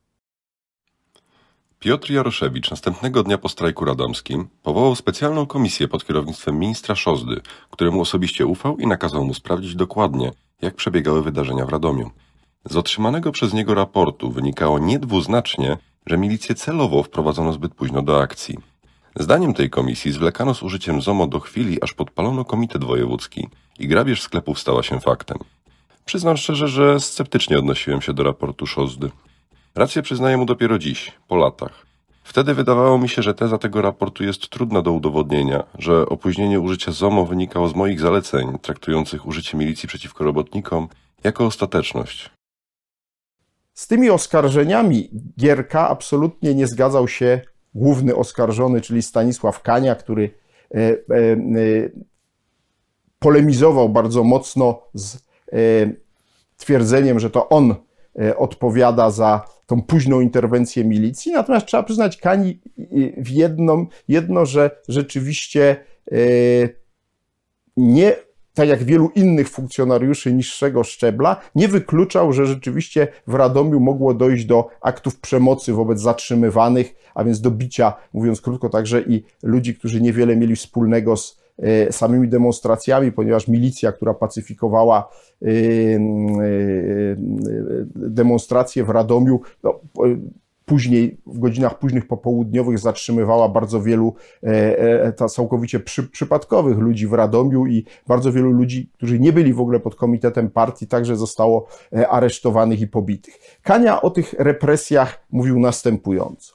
Piotr 1.80 2.10
Jaroszewicz 2.10 2.70
następnego 2.70 3.22
dnia 3.22 3.38
po 3.38 3.48
strajku 3.48 3.84
radomskim 3.84 4.48
powołał 4.62 4.94
specjalną 4.94 5.46
komisję 5.46 5.88
pod 5.88 6.06
kierownictwem 6.06 6.58
ministra 6.58 6.94
Szozdy, 6.94 7.40
któremu 7.70 8.00
osobiście 8.00 8.46
ufał 8.46 8.76
i 8.78 8.86
nakazał 8.86 9.24
mu 9.24 9.34
sprawdzić 9.34 9.74
dokładnie, 9.74 10.32
jak 10.62 10.74
przebiegały 10.74 11.22
wydarzenia 11.22 11.66
w 11.66 11.68
Radomiu. 11.68 12.10
Z 12.64 12.76
otrzymanego 12.76 13.32
przez 13.32 13.52
niego 13.52 13.74
raportu 13.74 14.30
wynikało 14.30 14.78
niedwuznacznie, 14.78 15.76
że 16.06 16.18
milicję 16.18 16.54
celowo 16.54 17.02
wprowadzono 17.02 17.52
zbyt 17.52 17.74
późno 17.74 18.02
do 18.02 18.20
akcji. 18.20 18.58
Zdaniem 19.16 19.54
tej 19.54 19.70
komisji 19.70 20.12
zwlekano 20.12 20.54
z 20.54 20.62
użyciem 20.62 21.02
ZOMO 21.02 21.26
do 21.26 21.40
chwili, 21.40 21.82
aż 21.82 21.92
podpalono 21.92 22.44
komitet 22.44 22.84
wojewódzki 22.84 23.48
i 23.78 23.88
grabież 23.88 24.22
sklepów 24.22 24.58
stała 24.58 24.82
się 24.82 25.00
faktem. 25.00 25.38
Przyznam 26.04 26.36
szczerze, 26.36 26.68
że 26.68 27.00
sceptycznie 27.00 27.58
odnosiłem 27.58 28.02
się 28.02 28.12
do 28.12 28.22
raportu 28.22 28.66
Szozdy. 28.66 29.10
Rację 29.78 30.02
przyznaję 30.02 30.36
mu 30.36 30.44
dopiero 30.44 30.78
dziś, 30.78 31.12
po 31.28 31.36
latach. 31.36 31.86
Wtedy 32.22 32.54
wydawało 32.54 32.98
mi 32.98 33.08
się, 33.08 33.22
że 33.22 33.34
teza 33.34 33.58
tego 33.58 33.82
raportu 33.82 34.24
jest 34.24 34.48
trudna 34.48 34.82
do 34.82 34.92
udowodnienia, 34.92 35.64
że 35.78 36.06
opóźnienie 36.08 36.60
użycia 36.60 36.92
ZOMO 36.92 37.26
wynikało 37.26 37.68
z 37.68 37.74
moich 37.74 38.00
zaleceń 38.00 38.58
traktujących 38.62 39.26
użycie 39.26 39.56
milicji 39.56 39.88
przeciwko 39.88 40.24
robotnikom 40.24 40.88
jako 41.24 41.46
ostateczność. 41.46 42.30
Z 43.74 43.86
tymi 43.86 44.10
oskarżeniami 44.10 45.10
Gierka 45.38 45.88
absolutnie 45.88 46.54
nie 46.54 46.66
zgadzał 46.66 47.08
się 47.08 47.40
główny 47.74 48.16
oskarżony, 48.16 48.80
czyli 48.80 49.02
Stanisław 49.02 49.62
Kania, 49.62 49.94
który 49.94 50.30
e, 50.74 50.78
e, 50.78 50.92
e, 50.92 51.36
polemizował 53.18 53.88
bardzo 53.88 54.24
mocno 54.24 54.82
z 54.94 55.18
twierdzeniem, 56.56 57.20
że 57.20 57.30
to 57.30 57.48
on 57.48 57.74
odpowiada 58.36 59.10
za 59.10 59.57
tą 59.68 59.82
późną 59.82 60.20
interwencję 60.20 60.84
milicji. 60.84 61.32
Natomiast 61.32 61.66
trzeba 61.66 61.82
przyznać 61.82 62.16
Kani 62.16 62.60
w 63.16 63.30
jedno, 63.30 63.86
jedno 64.08 64.46
że 64.46 64.70
rzeczywiście 64.88 65.76
nie 67.76 68.16
tak 68.54 68.68
jak 68.68 68.82
wielu 68.82 69.10
innych 69.14 69.48
funkcjonariuszy 69.48 70.32
niższego 70.32 70.84
szczebla, 70.84 71.40
nie 71.54 71.68
wykluczał, 71.68 72.32
że 72.32 72.46
rzeczywiście 72.46 73.08
w 73.26 73.34
Radomiu 73.34 73.80
mogło 73.80 74.14
dojść 74.14 74.44
do 74.44 74.68
aktów 74.80 75.20
przemocy 75.20 75.72
wobec 75.72 76.00
zatrzymywanych, 76.00 76.94
a 77.14 77.24
więc 77.24 77.40
do 77.40 77.50
bicia, 77.50 77.92
mówiąc 78.12 78.40
krótko, 78.40 78.68
także 78.68 79.00
i 79.02 79.24
ludzi, 79.42 79.74
którzy 79.74 80.00
niewiele 80.00 80.36
mieli 80.36 80.56
wspólnego 80.56 81.16
z 81.16 81.37
samymi 81.90 82.28
demonstracjami, 82.28 83.12
ponieważ 83.12 83.48
milicja, 83.48 83.92
która 83.92 84.14
pacyfikowała 84.14 85.08
e, 85.42 85.46
e, 85.46 85.50
demonstracje 87.94 88.84
w 88.84 88.90
Radomiu, 88.90 89.40
no, 89.62 89.80
później, 90.68 91.20
w 91.26 91.38
godzinach 91.38 91.78
późnych 91.78 92.06
popołudniowych 92.06 92.78
zatrzymywała 92.78 93.48
bardzo 93.48 93.82
wielu 93.82 94.14
e, 94.42 94.78
e, 95.04 95.12
całkowicie 95.12 95.80
przy, 95.80 96.08
przypadkowych 96.08 96.78
ludzi 96.78 97.06
w 97.06 97.12
Radomiu 97.12 97.66
i 97.66 97.84
bardzo 98.06 98.32
wielu 98.32 98.52
ludzi, 98.52 98.90
którzy 98.96 99.20
nie 99.20 99.32
byli 99.32 99.52
w 99.52 99.60
ogóle 99.60 99.80
pod 99.80 99.94
komitetem 99.94 100.50
partii, 100.50 100.86
także 100.86 101.16
zostało 101.16 101.66
e, 101.92 102.08
aresztowanych 102.08 102.80
i 102.80 102.86
pobitych. 102.86 103.38
Kania 103.62 104.02
o 104.02 104.10
tych 104.10 104.32
represjach 104.32 105.26
mówił 105.30 105.60
następująco. 105.60 106.54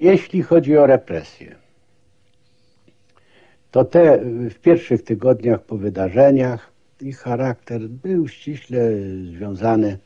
Jeśli 0.00 0.42
chodzi 0.42 0.78
o 0.78 0.86
represje, 0.86 1.61
to 3.72 3.84
te 3.84 4.18
w 4.50 4.54
pierwszych 4.54 5.02
tygodniach 5.02 5.62
po 5.62 5.76
wydarzeniach 5.76 6.72
ich 7.00 7.18
charakter 7.18 7.88
był 7.88 8.28
ściśle 8.28 8.80
związany 9.36 9.98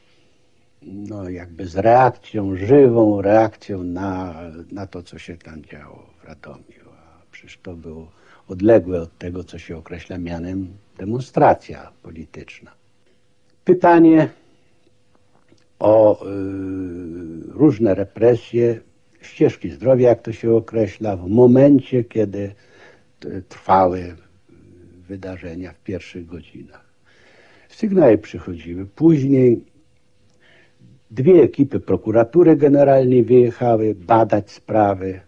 no, 0.82 1.28
jakby 1.28 1.66
z 1.66 1.76
reakcją, 1.76 2.56
żywą 2.56 3.22
reakcją 3.22 3.82
na, 3.82 4.34
na 4.72 4.86
to, 4.86 5.02
co 5.02 5.18
się 5.18 5.36
tam 5.36 5.64
działo 5.64 6.10
w 6.20 6.24
Radomiu. 6.24 6.90
A 6.96 7.22
przecież 7.30 7.58
to 7.62 7.74
było 7.74 8.10
odległe 8.48 9.00
od 9.02 9.18
tego, 9.18 9.44
co 9.44 9.58
się 9.58 9.76
określa 9.76 10.18
mianem 10.18 10.68
demonstracja 10.98 11.92
polityczna. 12.02 12.70
Pytanie 13.64 14.28
o 15.78 16.26
y, 16.26 16.28
różne 17.48 17.94
represje, 17.94 18.80
ścieżki 19.20 19.70
zdrowia, 19.70 20.08
jak 20.08 20.22
to 20.22 20.32
się 20.32 20.54
określa, 20.54 21.16
w 21.16 21.28
momencie, 21.28 22.04
kiedy 22.04 22.54
trwały 23.48 24.16
wydarzenia 25.08 25.72
w 25.72 25.82
pierwszych 25.82 26.26
godzinach. 26.26 26.86
Sygnały 27.68 28.18
przychodziły. 28.18 28.86
Później 28.86 29.60
Dwie 31.10 31.42
ekipy 31.42 31.80
prokuratury 31.80 32.56
generalnej 32.56 33.24
wyjechały 33.24 33.94
badać 33.94 34.50
sprawy. 34.50 35.20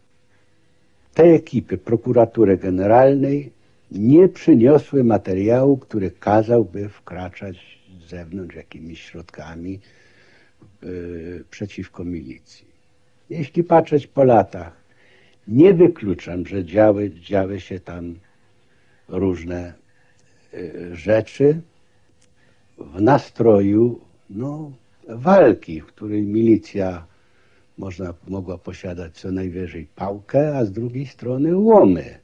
Te 1.14 1.22
ekipy 1.22 1.78
prokuratury 1.78 2.56
generalnej 2.56 3.52
nie 3.90 4.28
przyniosły 4.28 5.04
materiału, 5.04 5.76
który 5.76 6.11
kazałby 6.11 6.88
wkraczać 6.88 7.78
z 8.00 8.08
zewnątrz 8.11 8.56
jakimiś 8.56 9.02
środkami 9.02 9.80
yy, 10.82 11.44
przeciwko 11.50 12.04
milicji. 12.04 12.66
Jeśli 13.30 13.64
patrzeć 13.64 14.06
po 14.06 14.24
latach, 14.24 14.72
nie 15.48 15.74
wykluczam, 15.74 16.46
że 16.46 16.64
działy, 16.64 17.11
działy 17.11 17.61
się 17.61 17.80
tam 17.80 18.14
różne 19.08 19.74
yy, 20.52 20.96
rzeczy 20.96 21.61
w 22.78 23.00
nastroju 23.00 24.00
no, 24.30 24.72
walki, 25.08 25.80
w 25.80 25.87
której 25.87 26.22
milicja 26.22 27.06
można, 27.78 28.14
mogła 28.28 28.58
posiadać 28.58 29.14
co 29.14 29.32
najwyżej 29.32 29.88
pałkę, 29.94 30.56
a 30.56 30.64
z 30.64 30.72
drugiej 30.72 31.06
strony 31.06 31.56
łomy. 31.56 32.18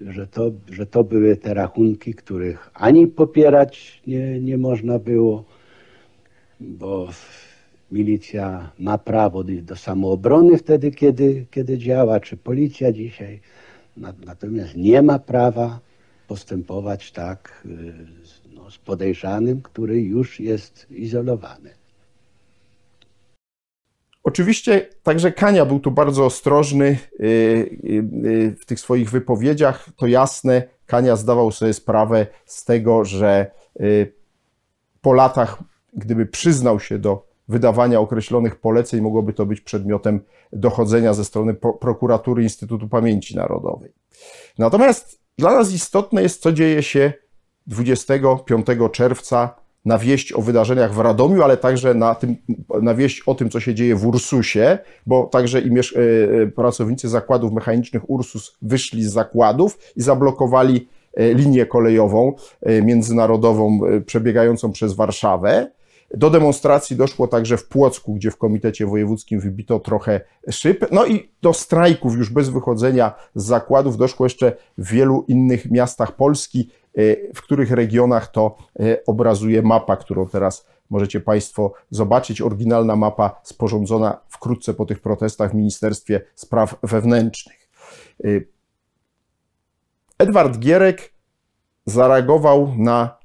Że 0.00 0.26
to, 0.26 0.50
że 0.70 0.86
to 0.86 1.04
były 1.04 1.36
te 1.36 1.54
rachunki, 1.54 2.14
których 2.14 2.70
ani 2.74 3.06
popierać 3.06 4.02
nie, 4.06 4.40
nie 4.40 4.58
można 4.58 4.98
było, 4.98 5.44
bo 6.60 7.08
milicja 7.92 8.70
ma 8.78 8.98
prawo 8.98 9.44
do 9.44 9.76
samoobrony 9.76 10.58
wtedy, 10.58 10.90
kiedy, 10.90 11.46
kiedy 11.50 11.78
działa, 11.78 12.20
czy 12.20 12.36
policja 12.36 12.92
dzisiaj. 12.92 13.40
Natomiast 14.26 14.76
nie 14.76 15.02
ma 15.02 15.18
prawa 15.18 15.80
postępować 16.28 17.12
tak 17.12 17.62
y, 17.66 17.94
no, 18.54 18.70
z 18.70 18.78
podejrzanym, 18.78 19.62
który 19.62 20.02
już 20.02 20.40
jest 20.40 20.86
izolowany. 20.90 21.70
Oczywiście 24.22 24.88
także 25.02 25.32
Kania 25.32 25.66
był 25.66 25.80
tu 25.80 25.90
bardzo 25.90 26.24
ostrożny 26.24 26.98
y, 27.20 27.24
y, 27.24 28.56
w 28.60 28.66
tych 28.66 28.80
swoich 28.80 29.10
wypowiedziach. 29.10 29.88
To 29.96 30.06
jasne, 30.06 30.62
Kania 30.86 31.16
zdawał 31.16 31.52
sobie 31.52 31.72
sprawę 31.72 32.26
z 32.46 32.64
tego, 32.64 33.04
że 33.04 33.50
po 35.00 35.12
latach, 35.12 35.58
gdyby 35.94 36.26
przyznał 36.26 36.80
się 36.80 36.98
do 36.98 37.33
wydawania 37.48 38.00
określonych 38.00 38.60
poleceń, 38.60 39.00
mogłoby 39.00 39.32
to 39.32 39.46
być 39.46 39.60
przedmiotem 39.60 40.20
dochodzenia 40.52 41.14
ze 41.14 41.24
strony 41.24 41.54
prokuratury 41.80 42.42
Instytutu 42.42 42.88
Pamięci 42.88 43.36
Narodowej. 43.36 43.92
Natomiast 44.58 45.20
dla 45.38 45.54
nas 45.54 45.72
istotne 45.72 46.22
jest, 46.22 46.42
co 46.42 46.52
dzieje 46.52 46.82
się 46.82 47.12
25 47.66 48.66
czerwca 48.92 49.64
na 49.84 49.98
wieść 49.98 50.32
o 50.32 50.42
wydarzeniach 50.42 50.94
w 50.94 50.98
Radomiu, 50.98 51.42
ale 51.42 51.56
także 51.56 51.94
na, 51.94 52.14
tym, 52.14 52.36
na 52.82 52.94
wieść 52.94 53.22
o 53.26 53.34
tym, 53.34 53.50
co 53.50 53.60
się 53.60 53.74
dzieje 53.74 53.96
w 53.96 54.06
Ursusie, 54.06 54.78
bo 55.06 55.24
także 55.24 55.60
i 55.60 55.70
e, 55.70 55.80
e, 56.42 56.46
pracownicy 56.46 57.08
zakładów 57.08 57.52
mechanicznych 57.52 58.10
Ursus 58.10 58.56
wyszli 58.62 59.02
z 59.02 59.12
zakładów 59.12 59.78
i 59.96 60.02
zablokowali 60.02 60.88
e, 61.14 61.34
linię 61.34 61.66
kolejową 61.66 62.32
międzynarodową 62.82 63.80
przebiegającą 64.06 64.72
przez 64.72 64.92
Warszawę. 64.92 65.70
Do 66.10 66.30
demonstracji 66.30 66.96
doszło 66.96 67.28
także 67.28 67.56
w 67.56 67.68
Płocku, 67.68 68.14
gdzie 68.14 68.30
w 68.30 68.36
Komitecie 68.36 68.86
Wojewódzkim 68.86 69.40
wybito 69.40 69.80
trochę 69.80 70.20
szyb. 70.50 70.86
No 70.92 71.06
i 71.06 71.30
do 71.42 71.52
strajków 71.52 72.16
już 72.16 72.30
bez 72.30 72.48
wychodzenia 72.48 73.14
z 73.34 73.44
zakładów 73.44 73.96
doszło 73.96 74.26
jeszcze 74.26 74.56
w 74.78 74.90
wielu 74.90 75.24
innych 75.28 75.70
miastach 75.70 76.16
Polski, 76.16 76.70
w 77.34 77.42
których 77.42 77.70
regionach 77.70 78.30
to 78.30 78.56
obrazuje 79.06 79.62
mapa, 79.62 79.96
którą 79.96 80.28
teraz 80.28 80.66
możecie 80.90 81.20
Państwo 81.20 81.72
zobaczyć. 81.90 82.40
Oryginalna 82.40 82.96
mapa 82.96 83.40
sporządzona 83.42 84.20
wkrótce 84.28 84.74
po 84.74 84.86
tych 84.86 85.00
protestach 85.00 85.50
w 85.50 85.54
Ministerstwie 85.54 86.20
Spraw 86.34 86.76
Wewnętrznych. 86.82 87.68
Edward 90.18 90.58
Gierek 90.58 91.12
zareagował 91.86 92.74
na 92.78 93.18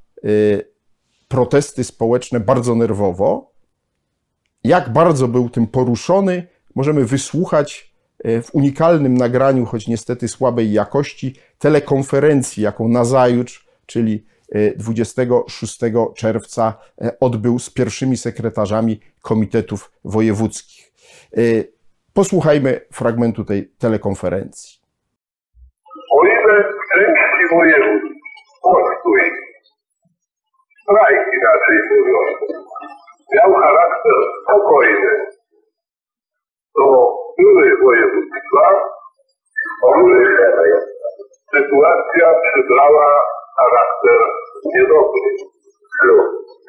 protesty 1.29 1.83
społeczne 1.83 2.39
bardzo 2.39 2.75
nerwowo. 2.75 3.51
Jak 4.63 4.93
bardzo 4.93 5.27
był 5.27 5.49
tym 5.49 5.67
poruszony, 5.67 6.47
możemy 6.75 7.05
wysłuchać 7.05 7.93
e, 8.23 8.41
w 8.41 8.55
unikalnym 8.55 9.17
nagraniu, 9.17 9.65
choć 9.65 9.87
niestety 9.87 10.27
słabej 10.27 10.71
jakości, 10.71 11.35
telekonferencji, 11.59 12.63
jaką 12.63 12.87
nazajutrz, 12.87 13.67
czyli 13.85 14.25
26 14.75 15.83
e, 15.83 15.91
czerwca, 16.15 16.73
e, 17.01 17.19
odbył 17.19 17.59
z 17.59 17.69
pierwszymi 17.69 18.17
sekretarzami 18.17 18.99
komitetów 19.21 19.91
wojewódzkich. 20.03 20.91
Posłuchajmy 22.13 22.81
fragmentu 22.93 23.45
tej 23.45 23.67
telekonferencji. 23.67 24.79
O 26.11 26.25
ile 26.25 27.88
strajk 30.89 31.21
inaczej 31.37 31.77
mówiąc, 31.89 32.37
miał 33.35 33.53
charakter 33.53 34.13
spokojny, 34.43 35.11
to 36.75 37.15
były 37.37 37.77
województwa, 37.83 38.63
w 39.65 39.91
których 39.91 40.39
sytuacja 41.55 42.33
przybrała 42.43 43.23
charakter 43.57 44.19
niedobry. 44.75 45.21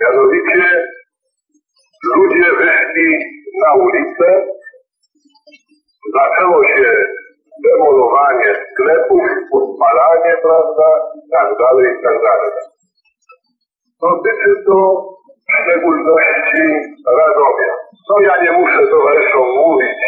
Mianowicie 0.01 0.87
ludzie 2.17 2.51
wyszli 2.59 3.19
na 3.63 3.75
ulicę, 3.75 4.47
zaczęło 6.15 6.65
się 6.65 7.05
demolowanie 7.65 8.55
sklepów, 8.73 9.23
podpalanie, 9.53 10.37
prawda, 10.43 10.89
tak 11.33 11.59
dalej, 11.59 11.87
i 11.99 12.03
tak 12.05 12.17
dalej. 12.23 12.80
Dotyczy 14.03 14.51
to 14.67 14.77
szczególności 15.59 16.63
Radomia. 17.19 17.73
No 18.09 18.21
ja 18.21 18.43
nie 18.43 18.53
muszę 18.53 18.87
towarzyszom 18.87 19.47
mówić, 19.57 19.99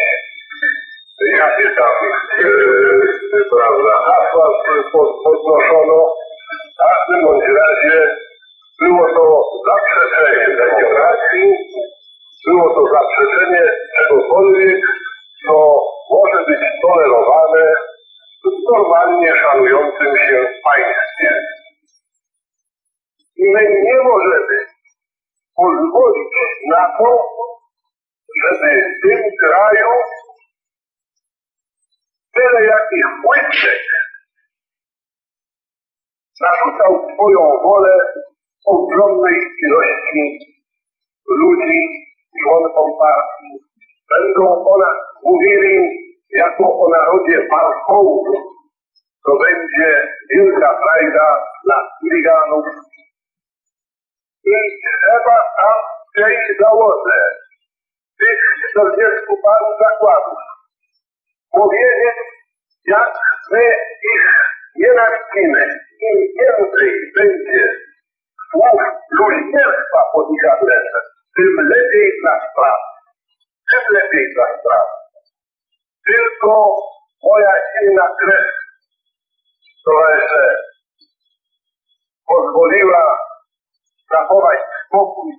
zachować 84.12 84.58
spokój 84.86 85.30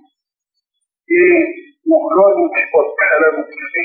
i 1.10 1.24
uchronić 1.96 2.56
od 2.80 2.88
przelewu 2.98 3.44
krwi. 3.44 3.84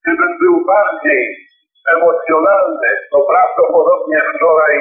Gdybym 0.00 0.38
był 0.38 0.64
bardziej 0.66 1.22
emocjonalny, 1.94 2.90
to 3.10 3.18
prawdopodobnie 3.30 4.18
wczoraj 4.34 4.74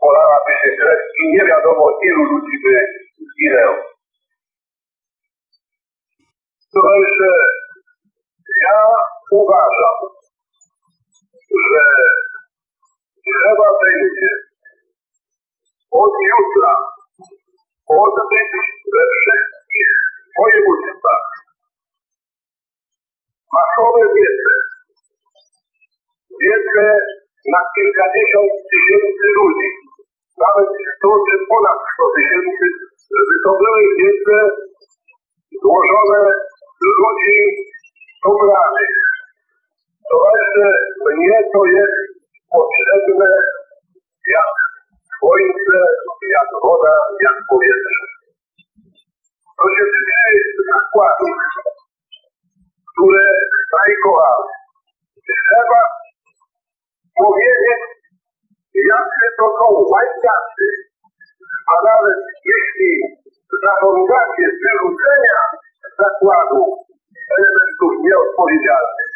polałaby 0.00 0.52
się 0.62 0.70
krew 0.78 1.00
i 1.20 1.22
nie 1.34 1.44
wiadomo 1.50 1.84
ilu 2.02 2.24
ludzi 2.24 2.56
by 2.64 2.74
zginęło. 3.28 3.76
Towarzysze, 6.72 7.32
ja 8.64 8.80
uważam, 9.30 9.96
że 11.70 11.84
trzeba 13.26 13.68
będzie 13.82 14.30
od 15.90 16.12
jutra 16.28 16.74
odbyć 17.98 18.52
we 18.92 19.02
wszystkich 19.16 19.90
województwach 20.38 21.30
masowe 23.54 24.02
wiece. 24.16 24.52
Wiece 26.42 26.84
na 27.52 27.60
kilkadziesiąt 27.74 28.52
tysięcy 28.72 29.26
ludzi. 29.38 29.68
Nawet 30.44 30.68
100 30.96 31.08
czy 31.26 31.36
ponad 31.50 31.78
100 31.94 32.04
tysięcy, 32.16 32.66
to 33.44 33.50
były 33.62 33.82
wiece 34.02 34.36
złożone 35.62 36.22
z 36.80 36.82
ludzi 37.00 37.38
ubranych. 38.32 38.94
To 40.08 40.14
właśnie 40.22 40.68
mnie 41.16 41.38
to 41.52 41.60
jest 41.64 41.98
potrzebne 42.52 43.30
jak 44.34 44.54
słońce, 45.20 45.78
jak 46.36 46.48
woda, 46.64 46.94
jak 47.26 47.36
powietrze. 47.50 48.04
To 49.58 49.64
się 49.76 49.84
tyczy 49.94 50.62
zakładów, 50.72 51.36
które 52.90 53.24
strajkowały. 53.66 54.46
Trzeba 55.28 55.80
powiedzieć, 57.22 57.80
jacy 58.90 59.26
to 59.38 59.46
są 59.58 59.66
łajdacy, 59.92 60.66
a 61.72 61.74
nawet 61.88 62.20
jeśli 62.52 62.92
zażądacie 63.64 64.44
wyrzucenia 64.62 65.38
zakładu 65.98 66.60
elementów 67.38 67.92
nieodpowiedzialnych, 68.06 69.10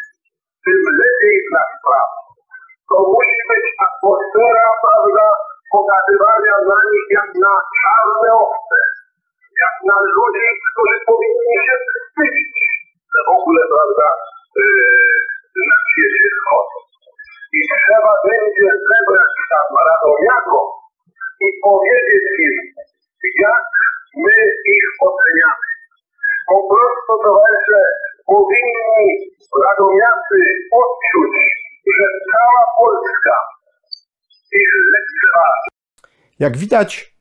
pokazywania 5.75 6.55
na 6.71 6.77
nich 6.89 7.07
jak 7.17 7.29
na 7.45 7.53
czarne 7.79 8.29
owce, 8.45 8.79
jak 9.63 9.75
na 9.89 9.97
ludzi, 10.15 10.47
którzy 10.67 10.97
powinni 11.09 11.57
się 11.65 11.75
wstydzić, 11.85 12.53
że 13.11 13.19
w 13.27 13.31
ogóle, 13.37 13.61
prawda, 13.73 14.07
yy, 14.59 15.65
na 15.69 15.77
świecie 15.87 16.27
chodzą. 16.49 16.79
I 17.59 17.61
trzeba 17.73 18.13
będzie 18.27 18.67
zebrać 18.89 19.33
tam 19.51 19.69
radomiakom 19.89 20.67
i 21.45 21.47
powiedzieć 21.65 22.25
im, 22.47 22.57
jak 23.45 23.65
my 24.23 24.37
ich 24.75 24.87
oceniamy. 25.07 25.67
Po 26.51 26.59
prostu, 26.69 27.11
towarzysze, 27.25 27.81
powinni 28.31 29.09
radomiacy 29.65 30.39
odczuć, 30.81 31.35
że 31.97 32.07
cała 32.31 32.63
Polska 32.79 33.35
Jak 36.39 36.57
widać, 36.57 37.17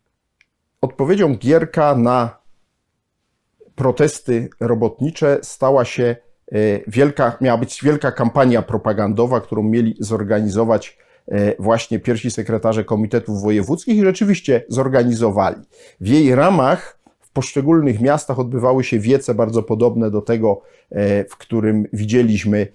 odpowiedzią 0.81 1.37
Gierka 1.37 1.95
na 1.95 2.45
protesty 3.75 4.49
robotnicze 4.61 5.39
stała 5.43 5.85
się 5.85 6.05
e, 6.05 6.57
wielka, 6.87 7.37
miała 7.41 7.59
być 7.59 7.83
wielka 7.83 8.13
kampania 8.13 8.63
propagandowa, 8.63 9.41
którą 9.41 9.63
mieli 9.63 9.97
zorganizować 10.01 10.99
e, 11.29 11.63
właśnie 11.63 11.99
pierwsi 11.99 12.31
sekretarze 12.31 12.85
komitetów 12.85 13.43
wojewódzkich 13.43 13.97
i 13.97 14.05
rzeczywiście 14.05 14.65
zorganizowali. 14.69 15.63
W 16.01 16.09
jej 16.09 16.35
ramach 16.35 17.04
poszczególnych 17.35 18.01
miastach 18.01 18.39
odbywały 18.39 18.85
się 18.85 18.99
wiece 18.99 19.35
bardzo 19.35 19.63
podobne 19.63 20.11
do 20.11 20.23
tego, 20.23 20.61
e, 20.91 21.25
w 21.25 21.37
którym 21.37 21.87
widzieliśmy 21.93 22.67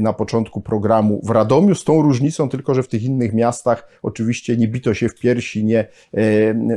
na 0.00 0.12
początku 0.12 0.60
programu 0.60 1.20
w 1.24 1.30
Radomiu, 1.30 1.74
z 1.74 1.84
tą 1.84 2.02
różnicą 2.02 2.48
tylko, 2.48 2.74
że 2.74 2.82
w 2.82 2.88
tych 2.88 3.02
innych 3.02 3.34
miastach 3.34 3.88
oczywiście 4.02 4.56
nie 4.56 4.68
bito 4.68 4.94
się 4.94 5.08
w 5.08 5.14
piersi, 5.14 5.64
nie 5.64 5.86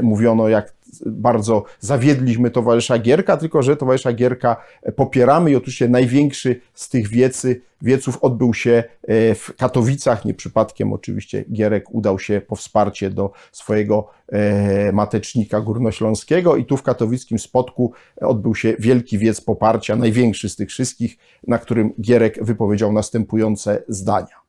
mówiono 0.02 0.50
jak 0.50 0.74
bardzo 1.06 1.64
zawiedliśmy 1.80 2.52
towarzysza 2.52 3.00
Gierka, 3.00 3.38
tylko 3.38 3.64
że 3.64 3.78
towarzysza 3.78 4.14
Gierka 4.14 4.56
popieramy 4.96 5.52
i 5.52 5.56
oczywiście 5.56 5.90
największy 5.90 6.62
z 6.74 6.90
tych 6.90 7.08
wiecy, 7.08 7.62
wieców 7.82 8.18
odbył 8.24 8.54
się 8.54 8.84
e, 9.08 9.36
w 9.36 9.56
Katowicach. 9.58 10.26
Nie 10.26 10.34
przypadkiem 10.34 10.94
oczywiście 10.94 11.46
Gierek 11.54 11.86
udał 11.92 12.20
się 12.20 12.42
po 12.48 12.56
wsparcie 12.56 13.10
do 13.10 13.32
swojego 13.52 14.08
e, 14.28 14.92
matecznika 14.92 15.62
górnośląskiego 15.62 16.56
i 16.56 16.66
tu 16.66 16.78
w 16.78 16.84
katowickim 16.84 17.40
spotku 17.40 17.94
odbył 18.22 18.56
się 18.56 18.76
wielki 18.80 19.18
wiec 19.18 19.42
poparcia, 19.42 19.96
największy 19.96 20.50
z 20.50 20.56
tych 20.56 20.70
wszystkich, 20.70 21.18
na 21.48 21.58
którym 21.58 21.94
Gierek 22.02 22.44
wypowiedział 22.46 22.94
następujące 22.94 23.84
zdania. 23.88 24.46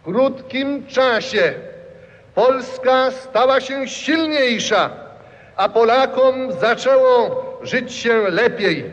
W 0.00 0.04
krótkim 0.04 0.86
czasie 0.86 1.54
Polska 2.34 3.10
stała 3.10 3.60
się 3.60 3.88
silniejsza, 3.88 4.90
a 5.56 5.68
Polakom 5.68 6.52
zaczęło 6.52 7.44
żyć 7.62 7.92
się 7.92 8.14
lepiej. 8.14 8.90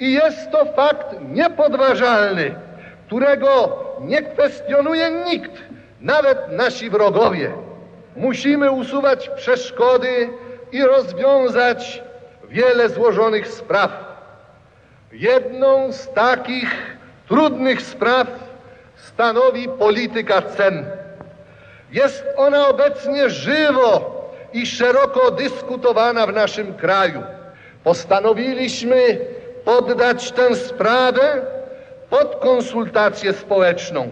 I 0.00 0.12
jest 0.12 0.50
to 0.50 0.64
fakt 0.64 1.06
niepodważalny, 1.20 2.54
którego 3.06 3.78
nie 4.00 4.22
kwestionuje 4.22 5.10
nikt, 5.10 5.52
nawet 6.00 6.38
nasi 6.52 6.90
wrogowie. 6.90 7.52
Musimy 8.16 8.70
usuwać 8.70 9.28
przeszkody 9.28 10.28
i 10.72 10.82
rozwiązać 10.82 12.02
wiele 12.48 12.88
złożonych 12.88 13.48
spraw. 13.48 13.90
Jedną 15.12 15.92
z 15.92 16.12
takich 16.12 16.96
trudnych 17.28 17.82
spraw 17.82 18.26
stanowi 18.96 19.68
polityka 19.68 20.42
cen. 20.42 20.86
Jest 21.92 22.24
ona 22.36 22.68
obecnie 22.68 23.30
żywo 23.30 24.15
i 24.56 24.66
szeroko 24.66 25.30
dyskutowana 25.30 26.26
w 26.26 26.32
naszym 26.32 26.74
kraju. 26.74 27.22
Postanowiliśmy 27.84 29.18
poddać 29.64 30.32
tę 30.32 30.56
sprawę 30.56 31.42
pod 32.10 32.36
konsultację 32.36 33.32
społeczną. 33.32 34.10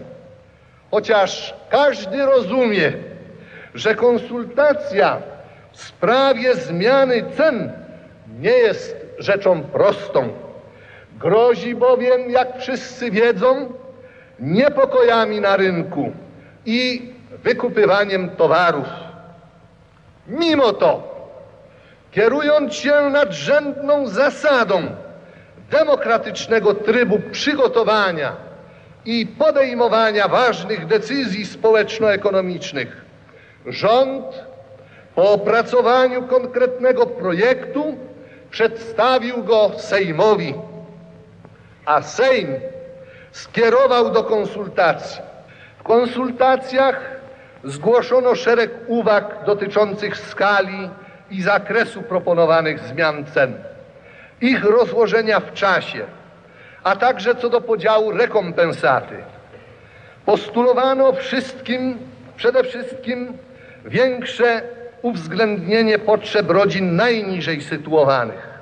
Chociaż 0.91 1.55
każdy 1.69 2.25
rozumie, 2.25 2.93
że 3.73 3.95
konsultacja 3.95 5.21
w 5.71 5.81
sprawie 5.81 6.55
zmiany 6.55 7.25
cen 7.37 7.71
nie 8.39 8.57
jest 8.57 8.97
rzeczą 9.19 9.63
prostą. 9.63 10.29
Grozi 11.19 11.75
bowiem, 11.75 12.31
jak 12.31 12.59
wszyscy 12.59 13.11
wiedzą, 13.11 13.73
niepokojami 14.39 15.41
na 15.41 15.57
rynku 15.57 16.11
i 16.65 17.11
wykupywaniem 17.43 18.29
towarów. 18.29 19.04
Mimo 20.27 20.73
to, 20.73 21.15
kierując 22.11 22.73
się 22.73 23.09
nadrzędną 23.09 24.07
zasadą 24.07 24.81
demokratycznego 25.71 26.73
trybu 26.73 27.19
przygotowania 27.31 28.35
i 29.05 29.27
podejmowania 29.27 30.27
ważnych 30.27 30.87
decyzji 30.87 31.45
społeczno-ekonomicznych, 31.45 33.05
rząd 33.65 34.45
po 35.15 35.31
opracowaniu 35.31 36.23
konkretnego 36.23 37.05
projektu 37.05 37.97
przedstawił 38.51 39.43
go 39.43 39.71
Sejmowi, 39.77 40.53
a 41.85 42.01
Sejm 42.01 42.47
skierował 43.31 44.09
do 44.11 44.23
konsultacji. 44.23 45.21
W 45.79 45.83
konsultacjach 45.83 47.14
zgłoszono 47.65 48.35
szereg 48.35 48.71
uwag 48.87 49.45
dotyczących 49.45 50.17
skali 50.17 50.89
i 51.31 51.41
zakresu 51.41 52.01
proponowanych 52.01 52.79
zmian 52.79 53.25
cen, 53.25 53.53
ich 54.41 54.63
rozłożenia 54.63 55.39
w 55.39 55.53
czasie, 55.53 56.05
a 56.83 56.95
także 56.95 57.35
co 57.35 57.49
do 57.49 57.61
podziału 57.61 58.11
rekompensaty. 58.11 59.15
Postulowano 60.25 61.13
wszystkim, 61.13 61.97
przede 62.35 62.63
wszystkim 62.63 63.37
większe 63.85 64.61
uwzględnienie 65.01 65.99
potrzeb 65.99 66.49
rodzin 66.49 66.95
najniżej 66.95 67.61
sytuowanych. 67.61 68.59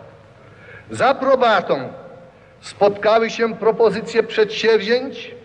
Za 0.91 1.07
aprobatą 1.07 1.89
spotkały 2.61 3.29
się 3.29 3.55
propozycje 3.55 4.23
przedsięwzięć 4.23 5.35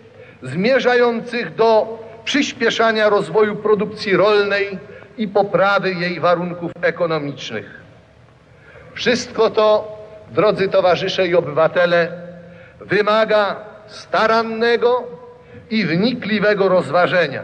zmierzających 0.41 1.55
do 1.55 1.99
przyspieszania 2.29 3.09
rozwoju 3.09 3.55
produkcji 3.55 4.17
rolnej 4.17 4.77
i 5.17 5.27
poprawy 5.27 5.93
jej 5.93 6.19
warunków 6.19 6.71
ekonomicznych. 6.81 7.79
Wszystko 8.93 9.49
to, 9.49 9.97
drodzy 10.31 10.67
towarzysze 10.67 11.27
i 11.27 11.35
obywatele, 11.35 12.11
wymaga 12.79 13.55
starannego 13.87 15.03
i 15.69 15.85
wnikliwego 15.85 16.69
rozważenia. 16.69 17.43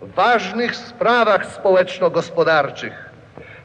W 0.00 0.14
ważnych 0.14 0.76
sprawach 0.76 1.46
społeczno-gospodarczych 1.46 3.10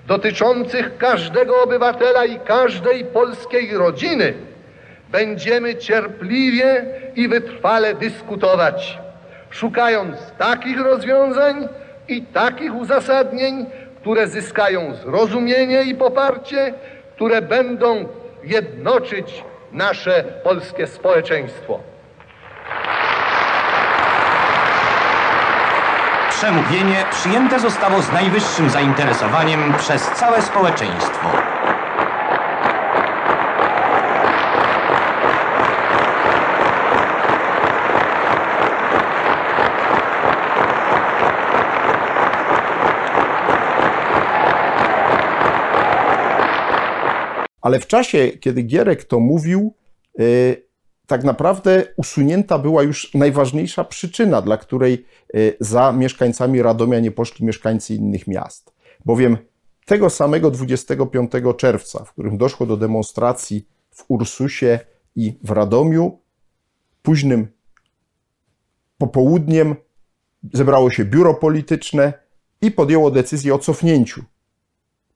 dotyczących 0.08 0.97
każdego 0.97 1.63
obywatela 1.63 2.26
i 2.26 2.39
każdej 2.39 3.06
polskiej 3.06 3.78
rodziny 3.78 4.34
będziemy 5.12 5.76
cierpliwie 5.76 6.86
i 7.15 7.28
wytrwale 7.28 7.95
dyskutować, 7.95 9.02
szukając 9.53 10.17
takich 10.37 10.79
rozwiązań 10.79 11.67
i 12.07 12.21
takich 12.21 12.75
uzasadnień, 12.75 13.65
które 14.01 14.27
zyskają 14.27 14.95
zrozumienie 14.95 15.83
i 15.83 15.95
poparcie, 15.95 16.73
które 17.15 17.41
będą 17.41 18.05
jednoczyć 18.43 19.43
nasze 19.71 20.23
polskie 20.43 20.87
społeczeństwo. 20.87 21.79
Przemówienie 26.29 27.05
przyjęte 27.11 27.59
zostało 27.59 28.01
z 28.01 28.11
najwyższym 28.11 28.69
zainteresowaniem 28.69 29.73
przez 29.77 30.11
całe 30.11 30.41
społeczeństwo. 30.41 31.52
Ale 47.63 47.80
w 47.80 47.88
czasie, 47.88 48.28
kiedy 48.28 48.62
Gierek 48.62 49.04
to 49.04 49.19
mówił, 49.19 49.76
y, 50.19 50.67
tak 51.08 51.23
naprawdę 51.23 51.86
usunięta 51.97 52.60
była 52.60 52.84
już 52.84 53.13
najważniejsza 53.13 53.84
przyczyna, 53.84 54.41
dla 54.41 54.58
której 54.58 55.06
y, 55.36 55.58
za 55.60 55.91
mieszkańcami 55.91 56.62
Radomia 56.62 56.99
nie 56.99 57.12
poszli 57.12 57.45
mieszkańcy 57.45 57.95
innych 57.95 58.28
miast. 58.28 58.73
Bowiem 59.06 59.38
tego 59.86 60.10
samego 60.10 60.52
25 60.52 61.32
czerwca, 61.58 62.04
w 62.04 62.12
którym 62.12 62.38
doszło 62.38 62.65
do 62.65 62.78
demonstracji 62.78 63.67
w 63.91 64.06
Ursusie 64.08 64.80
i 65.15 65.39
w 65.43 65.52
Radomiu, 65.52 66.19
późnym 67.02 67.47
popołudniem 68.97 69.76
zebrało 70.54 70.89
się 70.89 71.06
biuro 71.06 71.34
polityczne 71.34 72.13
i 72.62 72.71
podjęło 72.71 73.12
decyzję 73.12 73.56
o 73.56 73.60
cofnięciu 73.60 74.23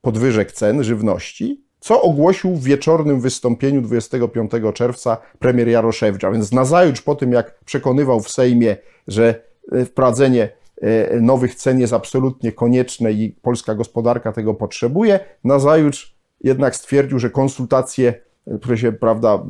podwyżek 0.02 0.52
cen 0.52 0.84
żywności 0.84 1.67
co 1.80 2.02
ogłosił 2.02 2.56
w 2.56 2.64
wieczornym 2.64 3.22
wystąpieniu 3.22 3.82
25 3.82 4.52
czerwca 4.74 5.18
premier 5.40 5.68
Jaroszewicz. 5.68 6.22
Więc 6.34 6.52
nazajutrz 6.52 7.02
po 7.02 7.16
tym, 7.16 7.32
jak 7.32 7.60
przekonywał 7.66 8.20
w 8.20 8.30
Sejmie, 8.30 8.78
że 9.08 9.42
e, 9.72 9.86
wprowadzenie 9.86 10.50
e, 10.82 11.20
nowych 11.22 11.56
cen 11.56 11.80
jest 11.80 11.94
absolutnie 11.94 12.52
konieczne 12.52 13.12
i 13.12 13.36
polska 13.42 13.76
gospodarka 13.76 14.32
tego 14.32 14.54
potrzebuje, 14.54 15.20
nazajutrz 15.44 16.18
jednak 16.44 16.76
stwierdził, 16.76 17.20
że 17.20 17.30
konsultacje, 17.30 18.14
e, 18.48 18.58
które 18.58 18.78
się 18.78 18.92
prawda, 18.92 19.44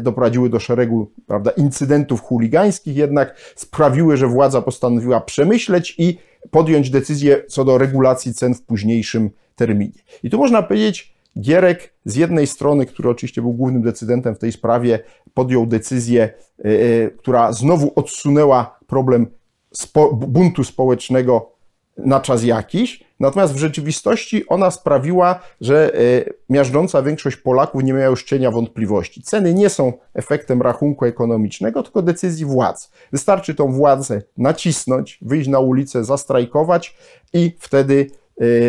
doprowadziły 0.00 0.50
do 0.50 0.60
szeregu 0.60 1.10
prawda, 1.26 1.50
incydentów 1.50 2.20
chuligańskich, 2.20 2.96
jednak 2.96 3.36
sprawiły, 3.56 4.16
że 4.16 4.26
władza 4.26 4.62
postanowiła 4.62 5.20
przemyśleć 5.20 5.94
i 5.98 6.18
podjąć 6.50 6.90
decyzję 6.90 7.44
co 7.48 7.64
do 7.64 7.78
regulacji 7.78 8.34
cen 8.34 8.54
w 8.54 8.62
późniejszym 8.62 9.30
terminie. 9.56 10.02
I 10.22 10.30
tu 10.30 10.38
można 10.38 10.62
powiedzieć, 10.62 11.14
Gierek 11.40 11.94
z 12.04 12.16
jednej 12.16 12.46
strony, 12.46 12.86
który 12.86 13.08
oczywiście 13.08 13.42
był 13.42 13.52
głównym 13.52 13.82
decydentem 13.82 14.34
w 14.34 14.38
tej 14.38 14.52
sprawie, 14.52 14.98
podjął 15.34 15.66
decyzję, 15.66 16.22
e, 16.22 16.64
e, 16.64 17.10
która 17.10 17.52
znowu 17.52 17.92
odsunęła 17.96 18.78
problem 18.86 19.26
spo, 19.72 20.12
buntu 20.12 20.64
społecznego 20.64 21.52
na 21.96 22.20
czas 22.20 22.44
jakiś, 22.44 23.04
natomiast 23.20 23.54
w 23.54 23.58
rzeczywistości 23.58 24.46
ona 24.46 24.70
sprawiła, 24.70 25.40
że 25.60 25.94
e, 25.94 26.00
miażdżąca 26.48 27.02
większość 27.02 27.36
Polaków 27.36 27.84
nie 27.84 27.92
miała 27.92 28.06
już 28.06 28.24
cienia 28.24 28.50
wątpliwości. 28.50 29.22
Ceny 29.22 29.54
nie 29.54 29.68
są 29.68 29.92
efektem 30.14 30.62
rachunku 30.62 31.04
ekonomicznego, 31.04 31.82
tylko 31.82 32.02
decyzji 32.02 32.44
władz. 32.44 32.90
Wystarczy 33.12 33.54
tą 33.54 33.72
władzę 33.72 34.22
nacisnąć, 34.36 35.18
wyjść 35.22 35.48
na 35.48 35.58
ulicę, 35.58 36.04
zastrajkować 36.04 36.96
i 37.32 37.56
wtedy 37.58 38.10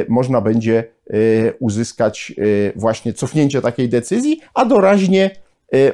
można 0.10 0.42
będzie 0.42 0.92
uzyskać 1.60 2.34
właśnie 2.76 3.14
cofnięcie 3.14 3.62
takiej 3.62 3.90
decyzji, 3.90 4.42
a 4.54 4.66
doraźnie 4.66 5.36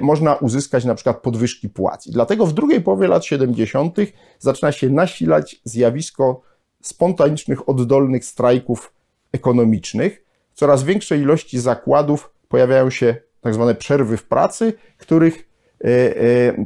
można 0.02 0.36
uzyskać 0.36 0.86
na 0.86 0.96
przykład 0.96 1.22
podwyżki 1.22 1.70
płac. 1.70 2.08
I 2.08 2.12
dlatego 2.12 2.46
w 2.46 2.54
drugiej 2.54 2.82
połowie 2.82 3.08
lat 3.08 3.26
70. 3.26 3.98
zaczyna 4.40 4.72
się 4.72 4.90
nasilać 4.90 5.62
zjawisko 5.64 6.42
spontanicznych, 6.82 7.70
oddolnych 7.70 8.26
strajków 8.26 8.94
ekonomicznych. 9.32 10.24
Coraz 10.54 10.84
większej 10.84 11.22
ilości 11.22 11.60
zakładów 11.60 12.34
pojawiają 12.48 12.90
się 12.90 13.16
tak 13.42 13.54
zwane 13.54 13.76
przerwy 13.76 14.18
w 14.18 14.24
pracy, 14.24 14.74
których 14.98 15.50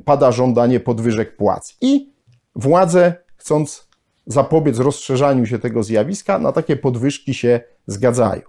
pada 0.05 0.31
żądanie 0.31 0.79
podwyżek 0.79 1.35
płac. 1.35 1.77
I 1.81 2.13
władze, 2.55 3.13
chcąc 3.35 3.87
zapobiec 4.31 4.79
rozszerzaniu 4.79 5.45
się 5.45 5.59
tego 5.59 5.83
zjawiska, 5.83 6.39
na 6.39 6.51
takie 6.51 6.75
podwyżki 6.75 7.33
się 7.33 7.59
zgadzają. 7.87 8.41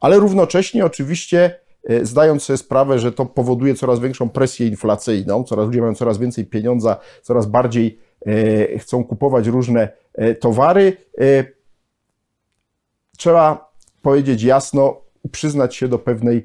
Ale 0.00 0.18
równocześnie 0.18 0.84
oczywiście 0.84 1.60
e, 1.84 2.04
zdając 2.04 2.42
sobie 2.42 2.56
sprawę, 2.56 2.98
że 2.98 3.12
to 3.12 3.26
powoduje 3.26 3.74
coraz 3.74 4.00
większą 4.00 4.28
presję 4.28 4.66
inflacyjną, 4.66 5.44
coraz 5.44 5.66
ludzie 5.66 5.80
mają 5.80 5.94
coraz 5.94 6.18
więcej 6.18 6.46
pieniądza, 6.46 6.96
coraz 7.22 7.46
bardziej 7.46 7.98
e, 8.26 8.78
chcą 8.78 9.04
kupować 9.04 9.46
różne 9.46 9.88
e, 10.14 10.34
towary, 10.34 10.96
trzeba 13.18 13.72
powiedzieć 14.02 14.42
jasno, 14.42 15.00
przyznać 15.32 15.76
się 15.76 15.88
do 15.88 15.98
pewnej 15.98 16.44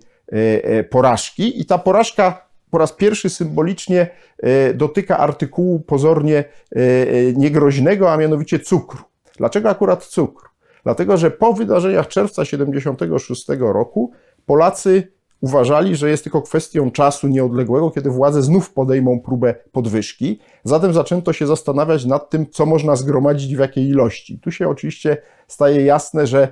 porażki 0.90 1.62
i 1.62 1.66
ta 1.66 1.78
porażka 1.78 2.45
po 2.76 2.80
raz 2.80 2.94
pierwszy 2.94 3.30
symbolicznie 3.30 4.08
e, 4.38 4.74
dotyka 4.74 5.18
artykułu 5.18 5.80
pozornie 5.80 6.38
e, 6.38 6.80
e, 6.80 7.34
niegroźnego, 7.34 8.14
a 8.14 8.18
mianowicie 8.18 8.60
cukru. 8.60 9.00
Dlaczego 9.38 9.70
akurat 9.70 10.06
cukru? 10.06 10.50
Dlatego, 10.84 11.18
że 11.18 11.32
po 11.32 11.54
wydarzeniach 11.54 12.08
czerwca 12.08 12.46
76 12.46 13.48
roku 13.60 14.12
Polacy 14.46 15.12
uważali, 15.42 15.96
że 15.96 16.10
jest 16.10 16.24
tylko 16.24 16.42
kwestią 16.42 16.92
czasu 16.92 17.28
nieodległego, 17.28 17.92
kiedy 17.92 18.10
władze 18.10 18.42
znów 18.42 18.74
podejmą 18.74 19.20
próbę 19.20 19.56
podwyżki. 19.72 20.40
Zatem 20.64 20.94
zaczęto 20.94 21.34
się 21.34 21.48
zastanawiać 21.48 22.06
nad 22.06 22.30
tym, 22.30 22.50
co 22.50 22.66
można 22.66 22.96
zgromadzić 22.96 23.56
w 23.56 23.60
jakiej 23.60 23.88
ilości. 23.88 24.40
Tu 24.40 24.52
się 24.52 24.70
oczywiście 24.70 25.18
staje 25.48 25.86
jasne, 25.86 26.28
że 26.28 26.48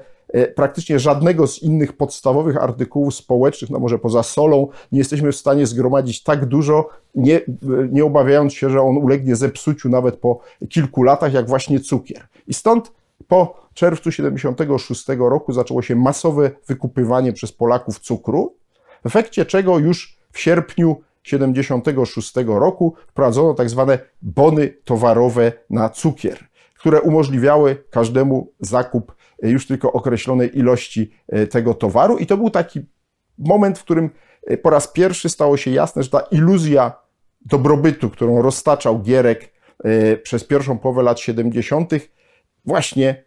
praktycznie 0.55 0.99
żadnego 0.99 1.47
z 1.47 1.63
innych 1.63 1.93
podstawowych 1.93 2.57
artykułów 2.57 3.15
społecznych, 3.15 3.71
no 3.71 3.79
może 3.79 3.99
poza 3.99 4.23
solą, 4.23 4.67
nie 4.91 4.99
jesteśmy 4.99 5.31
w 5.31 5.35
stanie 5.35 5.65
zgromadzić 5.65 6.23
tak 6.23 6.45
dużo, 6.45 6.89
nie, 7.15 7.41
nie 7.91 8.05
obawiając 8.05 8.53
się, 8.53 8.69
że 8.69 8.81
on 8.81 8.97
ulegnie 8.97 9.35
zepsuciu 9.35 9.89
nawet 9.89 10.17
po 10.17 10.39
kilku 10.69 11.03
latach, 11.03 11.33
jak 11.33 11.47
właśnie 11.47 11.79
cukier. 11.79 12.27
I 12.47 12.53
stąd 12.53 12.91
po 13.27 13.55
czerwcu 13.73 14.11
76 14.11 15.05
roku 15.17 15.53
zaczęło 15.53 15.81
się 15.81 15.95
masowe 15.95 16.51
wykupywanie 16.67 17.33
przez 17.33 17.51
Polaków 17.51 17.99
cukru, 17.99 18.55
w 19.03 19.05
efekcie 19.05 19.45
czego 19.45 19.79
już 19.79 20.17
w 20.31 20.39
sierpniu 20.39 21.01
76 21.23 22.33
roku 22.45 22.93
wprowadzono 23.07 23.53
tak 23.53 23.69
zwane 23.69 23.99
bony 24.21 24.73
towarowe 24.83 25.51
na 25.69 25.89
cukier, 25.89 26.47
które 26.79 27.01
umożliwiały 27.01 27.83
każdemu 27.89 28.51
zakup 28.59 29.15
już 29.49 29.67
tylko 29.67 29.93
określonej 29.93 30.57
ilości 30.57 31.11
e, 31.27 31.47
tego 31.47 31.73
towaru. 31.73 32.17
I 32.17 32.25
to 32.25 32.37
był 32.37 32.49
taki 32.49 32.81
moment, 33.37 33.79
w 33.79 33.83
którym 33.83 34.09
e, 34.47 34.57
po 34.57 34.69
raz 34.69 34.87
pierwszy 34.87 35.29
stało 35.29 35.57
się 35.57 35.71
jasne, 35.71 36.03
że 36.03 36.09
ta 36.09 36.19
iluzja 36.19 36.93
dobrobytu, 37.41 38.09
którą 38.09 38.41
roztaczał 38.41 38.99
Gierek 38.99 39.53
e, 39.83 40.17
przez 40.17 40.43
pierwszą 40.43 40.77
połowę 40.77 41.03
lat 41.03 41.19
70., 41.19 41.91
właśnie 42.65 43.23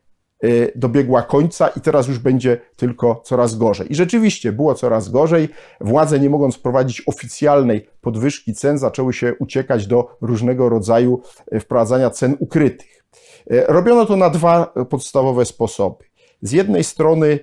dobiegła 0.74 1.22
końca 1.22 1.68
i 1.68 1.80
teraz 1.80 2.08
już 2.08 2.18
będzie 2.18 2.60
tylko 2.76 3.22
coraz 3.24 3.54
gorzej. 3.54 3.92
I 3.92 3.94
rzeczywiście 3.94 4.52
było 4.52 4.74
coraz 4.74 5.08
gorzej. 5.08 5.48
Władze, 5.80 6.20
nie 6.20 6.30
mogąc 6.30 6.56
wprowadzić 6.56 7.02
oficjalnej 7.06 7.86
podwyżki 8.00 8.54
cen, 8.54 8.78
zaczęły 8.78 9.12
się 9.12 9.34
uciekać 9.38 9.86
do 9.86 10.16
różnego 10.20 10.68
rodzaju 10.68 11.22
wprowadzania 11.60 12.10
cen 12.10 12.36
ukrytych. 12.38 13.04
E, 13.50 13.64
robiono 13.66 14.06
to 14.06 14.16
na 14.16 14.30
dwa 14.30 14.66
podstawowe 14.90 15.44
sposoby. 15.44 16.04
Z 16.42 16.52
jednej 16.52 16.84
strony 16.84 17.38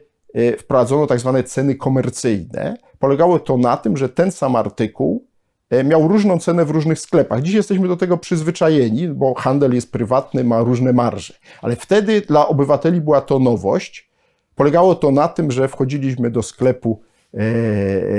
wprowadzono 0.59 1.07
tak 1.07 1.19
zwane 1.19 1.43
ceny 1.43 1.75
komercyjne. 1.75 2.77
Polegało 2.99 3.39
to 3.39 3.57
na 3.57 3.77
tym, 3.77 3.97
że 3.97 4.09
ten 4.09 4.31
sam 4.31 4.55
artykuł 4.55 5.27
miał 5.83 6.07
różną 6.07 6.39
cenę 6.39 6.65
w 6.65 6.69
różnych 6.69 6.99
sklepach. 6.99 7.41
Dziś 7.41 7.53
jesteśmy 7.53 7.87
do 7.87 7.97
tego 7.97 8.17
przyzwyczajeni, 8.17 9.07
bo 9.07 9.33
handel 9.33 9.73
jest 9.73 9.91
prywatny, 9.91 10.43
ma 10.43 10.61
różne 10.61 10.93
marże. 10.93 11.33
Ale 11.61 11.75
wtedy 11.75 12.21
dla 12.21 12.47
obywateli 12.47 13.01
była 13.01 13.21
to 13.21 13.39
nowość. 13.39 14.09
Polegało 14.55 14.95
to 14.95 15.11
na 15.11 15.27
tym, 15.27 15.51
że 15.51 15.67
wchodziliśmy 15.67 16.31
do 16.31 16.43
sklepu, 16.43 17.01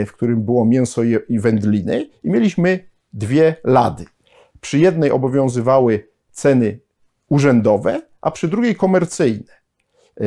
w 0.06 0.08
którym 0.12 0.42
było 0.42 0.64
mięso 0.64 1.02
i 1.28 1.38
wędliny 1.38 2.10
i 2.24 2.30
mieliśmy 2.30 2.88
dwie 3.12 3.56
lady. 3.64 4.04
Przy 4.60 4.78
jednej 4.78 5.10
obowiązywały 5.10 6.08
ceny 6.32 6.78
urzędowe, 7.28 8.02
a 8.20 8.30
przy 8.30 8.48
drugiej 8.48 8.74
komercyjne. 8.74 9.63
E, 10.20 10.24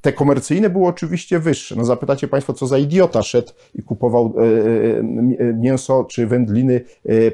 te 0.00 0.12
komercyjne 0.12 0.70
były 0.70 0.86
oczywiście 0.86 1.38
wyższe. 1.38 1.76
No 1.76 1.84
zapytacie 1.84 2.28
Państwo, 2.28 2.52
co 2.52 2.66
za 2.66 2.78
idiota 2.78 3.22
szedł 3.22 3.52
i 3.74 3.82
kupował 3.82 4.34
e, 4.36 4.40
e, 4.40 5.54
mięso 5.54 6.04
czy 6.04 6.26
wędliny 6.26 6.84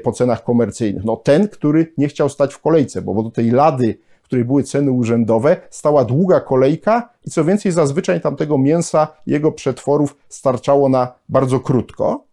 po 0.03 0.11
cenach 0.11 0.43
komercyjnych. 0.43 1.03
No 1.03 1.15
ten, 1.15 1.47
który 1.47 1.93
nie 1.97 2.07
chciał 2.07 2.29
stać 2.29 2.53
w 2.53 2.61
kolejce, 2.61 3.01
bo 3.01 3.23
do 3.23 3.31
tej 3.31 3.51
lady, 3.51 3.97
w 4.21 4.25
której 4.25 4.45
były 4.45 4.63
ceny 4.63 4.91
urzędowe, 4.91 5.57
stała 5.69 6.05
długa 6.05 6.39
kolejka 6.39 7.09
i 7.25 7.29
co 7.29 7.45
więcej, 7.45 7.71
zazwyczaj 7.71 8.21
tamtego 8.21 8.57
mięsa, 8.57 9.07
jego 9.27 9.51
przetworów 9.51 10.17
starczało 10.29 10.89
na 10.89 11.13
bardzo 11.29 11.59
krótko 11.59 12.23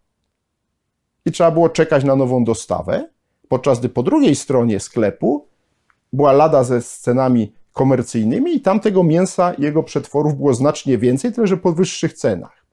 i 1.25 1.31
trzeba 1.31 1.51
było 1.51 1.69
czekać 1.69 2.03
na 2.03 2.15
nową 2.15 2.43
dostawę, 2.43 3.09
podczas 3.47 3.79
gdy 3.79 3.89
po 3.89 4.03
drugiej 4.03 4.35
stronie 4.35 4.79
sklepu 4.79 5.45
była 6.13 6.31
lada 6.31 6.63
ze 6.63 6.81
scenami 6.81 7.53
komercyjnymi 7.77 8.55
i 8.55 8.61
tamtego 8.61 9.03
mięsa, 9.03 9.53
jego 9.57 9.83
przetworów 9.83 10.35
było 10.35 10.53
znacznie 10.53 10.97
więcej, 10.97 11.33
tyle 11.33 11.47
że 11.47 11.57
po 11.57 11.71
wyższych 11.71 12.13
cenach. 12.13 12.65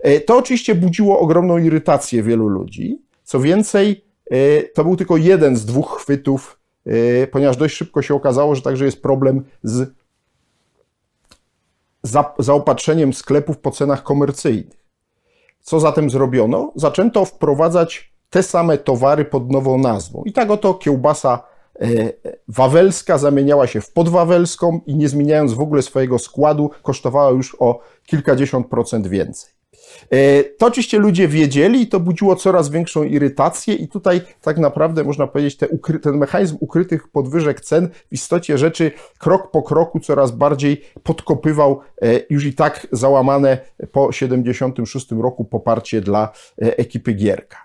E, 0.00 0.20
to 0.20 0.36
oczywiście 0.36 0.74
budziło 0.74 1.18
ogromną 1.18 1.58
irytację 1.58 2.22
wielu 2.22 2.48
ludzi. 2.48 3.02
Co 3.24 3.40
więcej, 3.40 4.04
e, 4.30 4.62
to 4.62 4.84
był 4.84 4.96
tylko 4.96 5.16
jeden 5.16 5.56
z 5.56 5.64
dwóch 5.64 5.98
chwytów, 6.00 6.60
e, 6.86 7.26
ponieważ 7.26 7.56
dość 7.56 7.76
szybko 7.76 8.02
się 8.02 8.14
okazało, 8.14 8.54
że 8.54 8.62
także 8.62 8.84
jest 8.84 9.02
problem 9.02 9.44
z 9.62 9.90
zaopatrzeniem 12.38 13.12
sklepów 13.12 13.58
po 13.58 13.70
cenach 13.70 14.02
komercyjnych. 14.02 14.86
Co 15.60 15.80
zatem 15.80 16.10
zrobiono? 16.10 16.72
Zaczęto 16.76 17.24
wprowadzać 17.24 18.12
te 18.30 18.42
same 18.42 18.78
towary 18.78 19.24
pod 19.24 19.50
nową 19.50 19.78
nazwą. 19.78 20.22
I 20.24 20.32
tak 20.32 20.50
oto 20.50 20.74
kiełbasa 20.74 21.42
wawelska 22.48 23.18
zamieniała 23.18 23.66
się 23.66 23.80
w 23.80 23.92
podwawelską 23.92 24.80
i 24.86 24.96
nie 24.96 25.08
zmieniając 25.08 25.52
w 25.52 25.60
ogóle 25.60 25.82
swojego 25.82 26.18
składu, 26.18 26.70
kosztowała 26.82 27.30
już 27.30 27.56
o 27.58 27.80
kilkadziesiąt 28.06 28.66
procent 28.66 29.06
więcej. 29.06 29.56
E, 30.10 30.44
to 30.44 30.66
oczywiście 30.66 30.98
ludzie 30.98 31.28
wiedzieli 31.28 31.82
i 31.82 31.86
to 31.86 32.00
budziło 32.00 32.36
coraz 32.36 32.70
większą 32.70 33.02
irytację 33.02 33.74
i 33.74 33.88
tutaj 33.88 34.20
tak 34.42 34.58
naprawdę 34.58 35.04
można 35.04 35.26
powiedzieć 35.26 35.56
te 35.56 35.68
ukry, 35.68 35.98
ten 35.98 36.16
mechanizm 36.16 36.56
ukrytych 36.60 37.08
podwyżek 37.08 37.60
cen 37.60 37.88
w 37.88 38.12
istocie 38.12 38.58
rzeczy 38.58 38.90
krok 39.18 39.50
po 39.50 39.62
kroku 39.62 40.00
coraz 40.00 40.30
bardziej 40.30 40.82
podkopywał 41.02 41.80
e, 42.02 42.20
już 42.30 42.44
i 42.44 42.54
tak 42.54 42.86
załamane 42.92 43.58
po 43.92 44.12
76 44.12 45.10
roku 45.10 45.44
poparcie 45.44 46.00
dla 46.00 46.32
ekipy 46.56 47.12
Gierka. 47.12 47.56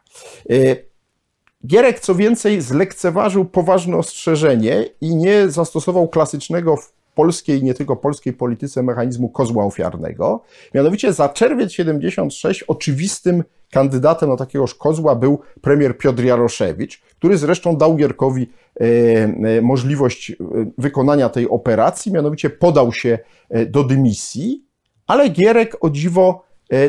Gierek, 1.67 1.99
co 1.99 2.15
więcej, 2.15 2.61
zlekceważył 2.61 3.45
poważne 3.45 3.97
ostrzeżenie 3.97 4.85
i 5.01 5.15
nie 5.15 5.49
zastosował 5.49 6.07
klasycznego 6.07 6.77
w 6.77 6.93
polskiej 7.15 7.63
nie 7.63 7.73
tylko 7.73 7.95
polskiej 7.95 8.33
polityce 8.33 8.83
mechanizmu 8.83 9.29
kozła 9.29 9.65
ofiarnego. 9.65 10.43
Mianowicie 10.73 11.13
za 11.13 11.29
czerwiec 11.29 11.71
76 11.71 12.63
oczywistym 12.63 13.43
kandydatem 13.71 14.29
na 14.29 14.37
takiegoż 14.37 14.75
kozła 14.75 15.15
był 15.15 15.39
premier 15.61 15.97
Piotr 15.97 16.23
Jaroszewicz, 16.23 17.01
który 17.01 17.37
zresztą 17.37 17.77
dał 17.77 17.95
Gierkowi 17.95 18.49
e, 18.79 18.83
e, 18.83 19.61
możliwość 19.61 20.31
e, 20.31 20.35
wykonania 20.77 21.29
tej 21.29 21.49
operacji, 21.49 22.11
mianowicie 22.11 22.49
podał 22.49 22.93
się 22.93 23.19
do 23.67 23.83
dymisji, 23.83 24.65
ale 25.07 25.29
Gierek 25.29 25.77
o 25.81 25.89
dziwo 25.89 26.43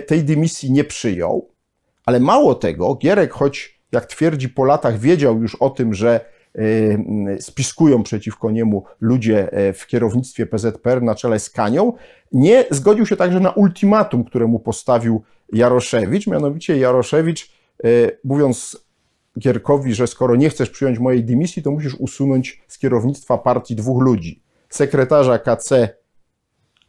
tej 0.06 0.24
dymisji 0.24 0.72
nie 0.72 0.84
przyjął. 0.84 1.48
Ale 2.06 2.20
mało 2.20 2.54
tego, 2.54 2.94
Gierek, 2.94 3.32
choć 3.32 3.81
jak 3.92 4.06
twierdzi 4.06 4.48
po 4.48 4.64
latach, 4.64 4.98
wiedział 4.98 5.42
już 5.42 5.54
o 5.54 5.70
tym, 5.70 5.94
że 5.94 6.20
e, 6.54 7.42
spiskują 7.42 8.02
przeciwko 8.02 8.50
niemu 8.50 8.84
ludzie 9.00 9.52
e, 9.52 9.72
w 9.72 9.86
kierownictwie 9.86 10.46
PZPR 10.46 11.02
na 11.02 11.14
czele 11.14 11.38
z 11.38 11.50
Kanią, 11.50 11.92
nie 12.32 12.64
zgodził 12.70 13.06
się 13.06 13.16
także 13.16 13.40
na 13.40 13.50
ultimatum, 13.50 14.24
które 14.24 14.46
mu 14.46 14.58
postawił 14.58 15.22
Jaroszewicz. 15.52 16.26
Mianowicie 16.26 16.78
Jaroszewicz, 16.78 17.52
e, 17.84 17.88
mówiąc 18.24 18.86
Gierkowi, 19.38 19.94
że 19.94 20.06
skoro 20.06 20.36
nie 20.36 20.50
chcesz 20.50 20.70
przyjąć 20.70 20.98
mojej 20.98 21.24
dymisji, 21.24 21.62
to 21.62 21.70
musisz 21.70 21.94
usunąć 21.94 22.62
z 22.68 22.78
kierownictwa 22.78 23.38
partii 23.38 23.76
dwóch 23.76 24.02
ludzi. 24.02 24.42
Sekretarza 24.68 25.38
KC 25.38 26.01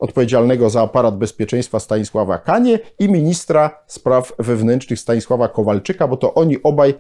odpowiedzialnego 0.04 0.70
za 0.70 0.82
aparat 0.82 1.18
bezpieczeństwa 1.18 1.80
Stanisława 1.80 2.38
Kanie 2.38 2.80
i 3.00 3.10
ministra 3.10 3.84
spraw 3.88 4.34
wewnętrznych 4.40 5.00
Stanisława 5.00 5.48
Kowalczyka, 5.48 6.08
bo 6.08 6.18
to 6.18 6.34
oni 6.34 6.64
obaj 6.64 6.94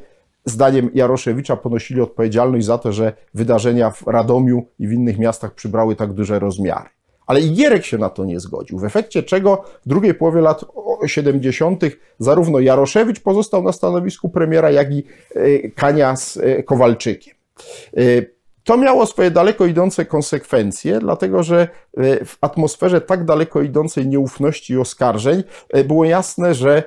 zdaniem 0.45 0.89
Jaroszewicza 0.93 1.55
ponosili 1.55 2.01
odpowiedzialność 2.01 2.65
za 2.65 2.77
to, 2.77 2.93
że 2.93 3.13
wydarzenia 3.33 3.91
w 3.91 4.07
Radomiu 4.07 4.65
i 4.79 4.87
w 4.87 4.91
innych 4.91 5.19
miastach 5.19 5.53
przybrały 5.53 5.95
tak 5.95 6.13
duże 6.13 6.39
rozmiary. 6.39 6.89
Ale 7.27 7.41
i 7.41 7.51
Gierek 7.53 7.85
się 7.85 7.97
na 7.97 8.09
to 8.09 8.25
nie 8.25 8.39
zgodził, 8.39 8.79
w 8.79 8.85
efekcie 8.85 9.23
czego 9.23 9.63
w 9.85 9.89
drugiej 9.89 10.13
połowie 10.13 10.41
lat 10.41 10.65
70. 11.05 11.83
zarówno 12.19 12.59
Jaroszewicz 12.59 13.19
pozostał 13.19 13.63
na 13.63 13.71
stanowisku 13.71 14.29
premiera, 14.29 14.71
jak 14.71 14.91
i 14.91 15.03
e, 15.35 15.69
Kania 15.69 16.15
z 16.15 16.37
e, 16.37 16.63
Kowalczykiem. 16.63 17.33
E, 18.63 18.65
to 18.65 18.77
miało 18.77 19.05
swoje 19.05 19.31
daleko 19.31 19.65
idące 19.65 20.05
konsekwencje, 20.05 20.99
dlatego 20.99 21.43
że 21.43 21.67
w 22.25 22.37
atmosferze 22.41 23.01
tak 23.01 23.25
daleko 23.25 23.61
idącej 23.61 24.07
nieufności 24.07 24.73
i 24.73 24.77
oskarżeń 24.77 25.43
było 25.87 26.05
jasne, 26.05 26.55
że 26.55 26.83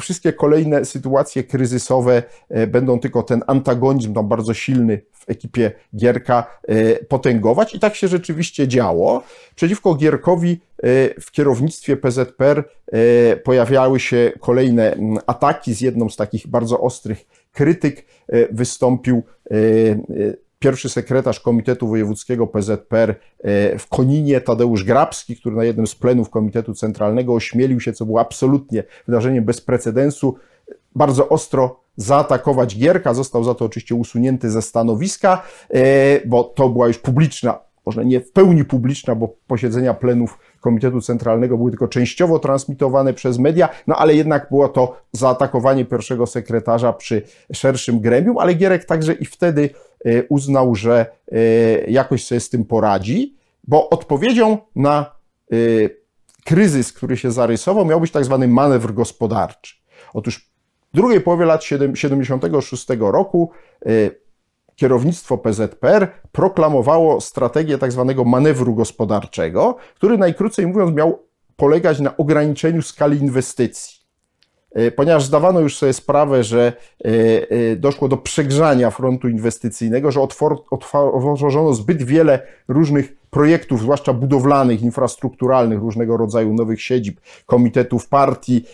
wszystkie 0.00 0.32
kolejne 0.32 0.84
sytuacje 0.84 1.44
kryzysowe 1.44 2.22
e, 2.48 2.66
będą 2.66 3.00
tylko 3.00 3.22
ten 3.22 3.42
antagonizm 3.46 4.14
tam 4.14 4.28
bardzo 4.28 4.54
silny 4.54 5.02
w 5.12 5.30
ekipie 5.30 5.72
Gierka 5.96 6.58
e, 6.68 7.04
potęgować 7.04 7.74
i 7.74 7.80
tak 7.80 7.94
się 7.94 8.08
rzeczywiście 8.08 8.68
działo. 8.68 9.22
Przeciwko 9.54 9.94
Gierkowi 9.94 10.52
e, 10.52 11.20
w 11.20 11.30
kierownictwie 11.30 11.96
PZPR 11.96 12.64
pojawiały 13.44 14.00
się 14.00 14.32
kolejne 14.40 14.96
ataki. 15.26 15.74
Z 15.74 15.80
jedną 15.80 16.08
z 16.08 16.16
takich 16.16 16.46
bardzo 16.46 16.80
ostrych 16.80 17.26
krytyk 17.52 18.06
wystąpił 18.50 19.22
pierwszy 20.62 20.88
sekretarz 20.88 21.40
Komitetu 21.40 21.88
Wojewódzkiego 21.88 22.46
PZPR 22.46 23.10
e, 23.10 23.78
w 23.78 23.88
Koninie, 23.88 24.40
Tadeusz 24.40 24.84
Grabski, 24.84 25.36
który 25.36 25.56
na 25.56 25.64
jednym 25.64 25.86
z 25.86 25.94
plenów 25.94 26.30
Komitetu 26.30 26.74
Centralnego 26.74 27.34
ośmielił 27.34 27.80
się, 27.80 27.92
co 27.92 28.06
było 28.06 28.20
absolutnie 28.20 28.84
wydarzeniem 29.06 29.44
bez 29.44 29.60
precedensu, 29.60 30.36
bardzo 30.94 31.28
ostro 31.28 31.80
zaatakować 31.96 32.76
Gierka. 32.76 33.14
Został 33.14 33.44
za 33.44 33.54
to 33.54 33.64
oczywiście 33.64 33.94
usunięty 33.94 34.50
ze 34.50 34.62
stanowiska, 34.62 35.42
e, 35.70 36.26
bo 36.26 36.44
to 36.44 36.68
była 36.68 36.88
już 36.88 36.98
publiczna, 36.98 37.58
może 37.86 38.04
nie 38.04 38.20
w 38.20 38.32
pełni 38.32 38.64
publiczna, 38.64 39.14
bo 39.14 39.28
posiedzenia 39.46 39.94
plenów 39.94 40.38
Komitetu 40.60 41.00
Centralnego 41.00 41.56
były 41.56 41.70
tylko 41.70 41.88
częściowo 41.88 42.38
transmitowane 42.38 43.14
przez 43.14 43.38
media, 43.38 43.68
no 43.86 43.96
ale 43.96 44.14
jednak 44.14 44.46
było 44.50 44.68
to 44.68 44.96
zaatakowanie 45.12 45.84
pierwszego 45.84 46.26
sekretarza 46.26 46.92
przy 46.92 47.22
szerszym 47.52 48.00
gremium, 48.00 48.38
ale 48.38 48.54
Gierek 48.54 48.84
także 48.84 49.12
i 49.12 49.24
wtedy 49.24 49.70
uznał, 50.28 50.74
że 50.74 51.06
e, 51.32 51.36
jakoś 51.90 52.24
sobie 52.24 52.40
z 52.40 52.48
tym 52.48 52.64
poradzi, 52.64 53.36
bo 53.64 53.90
odpowiedzią 53.90 54.58
na 54.76 55.16
e, 55.52 55.56
kryzys, 56.44 56.92
który 56.92 57.16
się 57.16 57.32
zarysował, 57.32 57.84
miał 57.84 58.00
być 58.00 58.10
tak 58.10 58.24
zwany 58.24 58.48
manewr 58.48 58.94
gospodarczy. 58.94 59.74
Otóż 60.14 60.50
w 60.92 60.96
drugiej 60.96 61.20
połowie 61.20 61.44
lat 61.44 61.64
76 61.94 62.86
roku 62.98 63.50
kierownictwo 64.76 65.38
PZPR 65.38 66.08
proklamowało 66.32 67.20
strategię 67.20 67.78
tak 67.78 67.92
zwanego 67.92 68.24
manewru 68.24 68.74
gospodarczego, 68.74 69.76
który 69.94 70.18
najkrócej 70.18 70.66
mówiąc 70.66 70.96
miał 70.96 71.18
polegać 71.56 72.00
na 72.00 72.16
ograniczeniu 72.16 72.82
skali 72.82 73.18
inwestycji. 73.18 74.01
E, 74.74 74.90
ponieważ 74.90 75.24
zdawano 75.24 75.60
już 75.60 75.76
sobie 75.76 75.92
sprawę, 75.92 76.44
że 76.44 76.72
e, 77.04 77.08
e, 77.50 77.76
doszło 77.76 78.08
do 78.08 78.16
przegrzania 78.16 78.90
frontu 78.90 79.28
inwestycyjnego, 79.28 80.10
że 80.10 80.20
otworzono 80.70 81.74
zbyt 81.74 82.02
wiele 82.02 82.42
różnych 82.68 83.16
projektów, 83.30 83.80
zwłaszcza 83.80 84.12
budowlanych, 84.12 84.82
infrastrukturalnych, 84.82 85.80
różnego 85.80 86.16
rodzaju 86.16 86.54
nowych 86.54 86.82
siedzib, 86.82 87.20
komitetów 87.46 88.08
partii, 88.08 88.64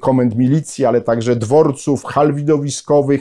komend 0.00 0.36
milicji, 0.36 0.84
ale 0.84 1.00
także 1.00 1.36
dworców, 1.36 2.04
hal 2.04 2.34
widowiskowych, 2.34 3.20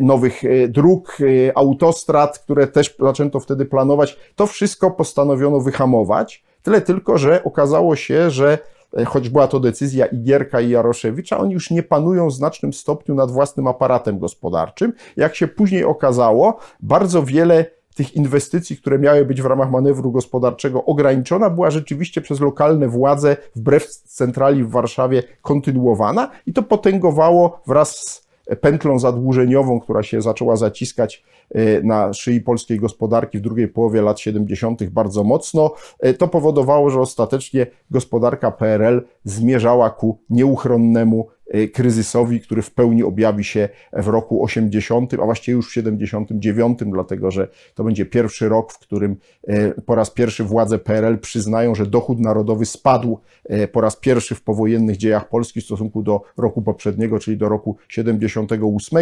nowych 0.00 0.42
dróg, 0.68 1.18
autostrad, 1.54 2.38
które 2.38 2.66
też 2.66 2.96
zaczęto 3.00 3.40
wtedy 3.40 3.64
planować. 3.64 4.18
To 4.36 4.46
wszystko 4.46 4.90
postanowiono 4.90 5.60
wyhamować. 5.60 6.44
Tyle 6.62 6.80
tylko, 6.80 7.18
że 7.18 7.44
okazało 7.44 7.96
się, 7.96 8.30
że 8.30 8.58
choć 9.06 9.28
była 9.28 9.48
to 9.48 9.60
decyzja 9.60 10.06
Igierka 10.06 10.60
i 10.60 10.70
Jaroszewicza, 10.70 11.38
oni 11.38 11.52
już 11.52 11.70
nie 11.70 11.82
panują 11.82 12.28
w 12.28 12.32
znacznym 12.32 12.72
stopniu 12.72 13.14
nad 13.14 13.30
własnym 13.30 13.66
aparatem 13.66 14.18
gospodarczym. 14.18 14.92
Jak 15.16 15.34
się 15.34 15.48
później 15.48 15.84
okazało, 15.84 16.58
bardzo 16.80 17.22
wiele 17.22 17.64
tych 17.94 18.16
inwestycji, 18.16 18.76
które 18.76 18.98
miały 18.98 19.24
być 19.24 19.42
w 19.42 19.46
ramach 19.46 19.70
manewru 19.70 20.12
gospodarczego 20.12 20.84
ograniczona, 20.84 21.50
była 21.50 21.70
rzeczywiście 21.70 22.20
przez 22.20 22.40
lokalne 22.40 22.88
władze 22.88 23.36
wbrew 23.56 23.86
centrali 23.86 24.64
w 24.64 24.70
Warszawie 24.70 25.22
kontynuowana 25.42 26.30
i 26.46 26.52
to 26.52 26.62
potęgowało 26.62 27.60
wraz 27.66 27.96
z 27.96 28.25
pętlą 28.60 28.98
zadłużeniową, 28.98 29.80
która 29.80 30.02
się 30.02 30.22
zaczęła 30.22 30.56
zaciskać 30.56 31.24
e, 31.50 31.82
na 31.82 32.12
szyi 32.12 32.40
polskiej 32.40 32.78
gospodarki 32.78 33.38
w 33.38 33.40
drugiej 33.40 33.68
połowie 33.68 34.02
lat 34.02 34.20
70. 34.20 34.84
bardzo 34.84 35.24
mocno. 35.24 35.74
E, 36.00 36.14
to 36.14 36.28
powodowało, 36.28 36.90
że 36.90 37.00
ostatecznie 37.00 37.66
gospodarka 37.90 38.50
PRL 38.50 39.02
zmierzała 39.24 39.90
ku 39.90 40.18
nieuchronnemu 40.30 41.28
kryzysowi, 41.72 42.40
który 42.40 42.62
w 42.62 42.70
pełni 42.70 43.02
objawi 43.02 43.44
się 43.44 43.68
w 43.92 44.08
roku 44.08 44.44
80, 44.44 45.14
a 45.14 45.16
właściwie 45.16 45.56
już 45.56 45.68
w 45.68 45.72
79, 45.72 46.78
dlatego 46.86 47.30
że 47.30 47.48
to 47.74 47.84
będzie 47.84 48.06
pierwszy 48.06 48.48
rok, 48.48 48.72
w 48.72 48.78
którym 48.78 49.16
y, 49.48 49.82
po 49.86 49.94
raz 49.94 50.10
pierwszy 50.10 50.44
władze 50.44 50.78
PRL 50.78 51.18
przyznają, 51.18 51.74
że 51.74 51.86
dochód 51.86 52.20
narodowy 52.20 52.66
spadł 52.66 53.20
y, 53.50 53.68
po 53.68 53.80
raz 53.80 53.96
pierwszy 53.96 54.34
w 54.34 54.42
powojennych 54.42 54.96
dziejach 54.96 55.28
Polski 55.28 55.60
w 55.60 55.64
stosunku 55.64 56.02
do 56.02 56.22
roku 56.36 56.62
poprzedniego, 56.62 57.18
czyli 57.18 57.36
do 57.36 57.48
roku 57.48 57.76
78 57.88 58.98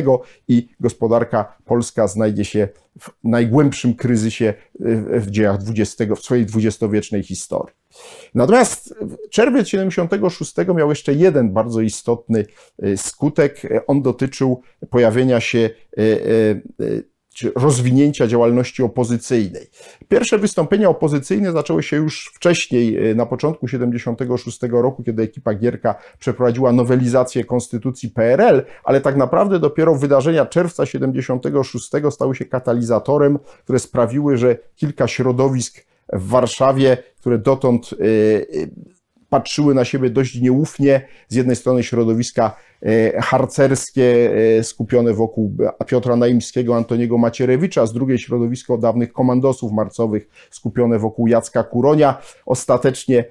i 0.48 0.68
gospodarka 0.80 1.56
polska 1.64 2.08
znajdzie 2.08 2.44
się 2.44 2.68
w 3.00 3.10
najgłębszym 3.24 3.94
kryzysie 3.94 4.54
w 5.10 5.26
dziejach 5.30 5.58
20, 5.58 6.04
w 6.16 6.18
swojej 6.18 6.46
dwudziestowiecznej 6.46 7.22
historii. 7.22 7.83
Natomiast 8.34 8.94
czerwiec 9.30 9.68
76 9.68 10.54
miał 10.76 10.88
jeszcze 10.90 11.14
jeden 11.14 11.52
bardzo 11.52 11.80
istotny 11.80 12.46
y, 12.84 12.96
skutek. 12.96 13.62
On 13.86 14.02
dotyczył 14.02 14.62
pojawienia 14.90 15.40
się 15.40 15.58
y, 15.98 16.02
y, 16.80 17.14
czy 17.34 17.52
rozwinięcia 17.56 18.26
działalności 18.26 18.82
opozycyjnej. 18.82 19.66
Pierwsze 20.08 20.38
wystąpienia 20.38 20.88
opozycyjne 20.88 21.52
zaczęły 21.52 21.82
się 21.82 21.96
już 21.96 22.32
wcześniej, 22.34 23.14
na 23.14 23.26
początku 23.26 23.68
76 23.68 24.60
roku, 24.70 25.02
kiedy 25.02 25.22
ekipa 25.22 25.54
Gierka 25.54 25.94
przeprowadziła 26.18 26.72
nowelizację 26.72 27.44
konstytucji 27.44 28.10
PRL, 28.10 28.62
ale 28.84 29.00
tak 29.00 29.16
naprawdę 29.16 29.58
dopiero 29.58 29.94
wydarzenia 29.94 30.46
czerwca 30.46 30.86
76 30.86 31.90
stały 32.10 32.34
się 32.34 32.44
katalizatorem, 32.44 33.38
które 33.64 33.78
sprawiły, 33.78 34.36
że 34.36 34.56
kilka 34.74 35.08
środowisk 35.08 35.84
w 36.12 36.28
Warszawie, 36.28 36.96
które 37.20 37.38
dotąd 37.38 37.92
y, 37.92 37.96
y, 37.96 38.70
patrzyły 39.28 39.74
na 39.74 39.84
siebie 39.84 40.10
dość 40.10 40.40
nieufnie. 40.40 41.08
Z 41.28 41.34
jednej 41.34 41.56
strony 41.56 41.82
środowiska 41.82 42.56
y, 42.82 43.12
harcerskie 43.20 44.30
skupione 44.62 45.14
wokół 45.14 45.56
Piotra 45.86 46.16
Naimskiego, 46.16 46.76
Antoniego 46.76 47.18
Macierewicza, 47.18 47.86
z 47.86 47.92
drugiej 47.92 48.18
środowisko 48.18 48.78
dawnych 48.78 49.12
komandosów 49.12 49.72
marcowych 49.72 50.28
skupione 50.50 50.98
wokół 50.98 51.26
Jacka 51.26 51.64
Kuronia. 51.64 52.22
Ostatecznie 52.46 53.24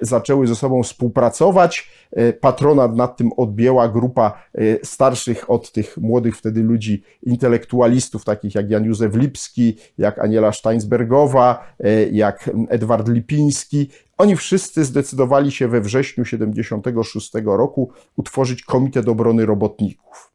zaczęły 0.00 0.46
ze 0.46 0.56
sobą 0.56 0.82
współpracować. 0.82 1.90
E, 2.12 2.32
patronat 2.32 2.96
nad 2.96 3.16
tym 3.16 3.30
odbięła 3.36 3.88
grupa 3.88 4.42
e, 4.54 4.60
starszych 4.84 5.50
od 5.50 5.72
tych 5.72 5.96
młodych 5.96 6.36
wtedy 6.36 6.62
ludzi, 6.62 7.02
intelektualistów, 7.22 8.24
takich 8.24 8.54
jak 8.54 8.70
Jan 8.70 8.84
Józef 8.84 9.14
Lipski, 9.14 9.76
jak 9.98 10.18
Aniela 10.18 10.52
Steinsbergowa, 10.52 11.74
jak 12.12 12.50
Edward 12.68 13.08
Lipiński. 13.08 13.90
Oni 14.18 14.36
wszyscy 14.36 14.84
zdecydowali 14.84 15.50
się 15.50 15.68
we 15.68 15.80
wrześniu 15.80 16.24
76 16.24 17.32
roku 17.44 17.90
utworzyć 18.16 18.62
Komitet 18.62 19.08
Obrony 19.08 19.46
Robotników. 19.46 20.32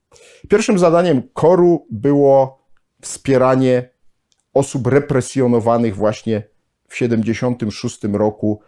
Pierwszym 0.49 0.79
zadaniem 0.79 1.21
koru 1.33 1.87
było 1.91 2.61
wspieranie 3.01 3.89
osób 4.53 4.87
represjonowanych 4.87 5.95
właśnie 5.95 6.43
w 6.87 6.97
76 6.97 7.99
roku 8.13 8.61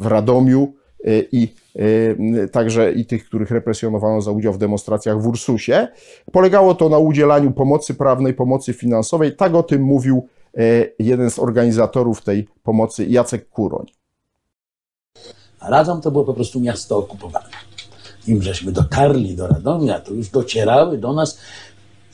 w 0.00 0.06
Radomiu 0.06 0.74
e, 1.04 1.20
i 1.32 1.54
e, 2.42 2.48
także 2.48 2.92
i 2.92 3.06
tych, 3.06 3.24
których 3.24 3.50
represjonowano 3.50 4.20
za 4.20 4.30
udział 4.30 4.52
w 4.52 4.58
demonstracjach 4.58 5.22
w 5.22 5.26
Ursusie. 5.26 5.88
Polegało 6.32 6.74
to 6.74 6.88
na 6.88 6.98
udzielaniu 6.98 7.52
pomocy 7.52 7.94
prawnej, 7.94 8.34
pomocy 8.34 8.72
finansowej. 8.72 9.36
Tak 9.36 9.54
o 9.54 9.62
tym 9.62 9.82
mówił 9.82 10.28
e, 10.56 10.60
jeden 10.98 11.30
z 11.30 11.38
organizatorów 11.38 12.22
tej 12.22 12.48
pomocy, 12.62 13.06
Jacek 13.06 13.48
Kuroń. 13.48 13.86
A 15.60 15.70
Radom 15.70 16.00
to 16.00 16.10
było 16.10 16.24
po 16.24 16.34
prostu 16.34 16.60
miasto 16.60 16.98
okupowane. 16.98 17.48
Im 18.26 18.42
żeśmy 18.42 18.72
dotarli 18.72 19.36
do 19.36 19.46
Radomia, 19.46 20.00
to 20.00 20.14
już 20.14 20.28
docierały 20.28 20.98
do 20.98 21.12
nas, 21.12 21.38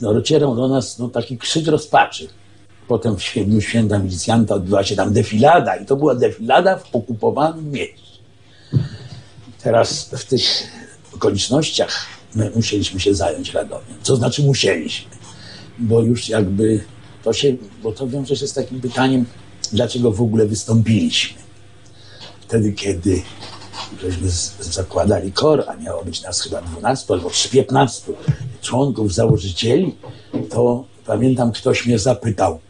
no, 0.00 0.14
docierał 0.14 0.56
do 0.56 0.68
nas 0.68 0.98
no, 0.98 1.08
taki 1.08 1.38
krzyk 1.38 1.66
rozpaczy. 1.66 2.28
Potem 2.88 3.16
w 3.16 3.34
Dniu 3.34 3.60
Święta 3.60 3.98
Milicjanta 3.98 4.54
odbyła 4.54 4.84
się 4.84 4.96
tam 4.96 5.12
defilada 5.12 5.76
i 5.76 5.86
to 5.86 5.96
była 5.96 6.14
defilada 6.14 6.76
w 6.76 6.94
okupowanym 6.94 7.70
mieście. 7.70 8.18
Teraz 9.62 10.04
w 10.04 10.24
tych 10.24 10.42
okolicznościach 11.14 12.06
my 12.34 12.50
musieliśmy 12.56 13.00
się 13.00 13.14
zająć 13.14 13.54
Radomiem. 13.54 13.98
Co 14.02 14.16
znaczy 14.16 14.42
musieliśmy? 14.42 15.10
Bo 15.78 16.00
już 16.00 16.28
jakby 16.28 16.84
to 17.24 17.32
się, 17.32 17.56
bo 17.82 17.92
to 17.92 18.08
wiąże 18.08 18.36
się 18.36 18.46
z 18.46 18.52
takim 18.52 18.80
pytaniem, 18.80 19.24
dlaczego 19.72 20.12
w 20.12 20.22
ogóle 20.22 20.46
wystąpiliśmy. 20.46 21.38
Wtedy, 22.40 22.72
kiedy 22.72 23.22
żeśmy 24.02 24.28
zakładali 24.60 25.32
KOR, 25.32 25.64
a 25.68 25.76
miało 25.76 26.04
być 26.04 26.22
nas 26.22 26.40
chyba 26.40 26.62
12 26.62 27.14
albo 27.14 27.30
15 27.50 28.12
członków, 28.62 29.14
założycieli, 29.14 29.94
to 30.50 30.84
pamiętam, 31.06 31.52
ktoś 31.52 31.86
mnie 31.86 31.98
zapytał, 31.98 32.60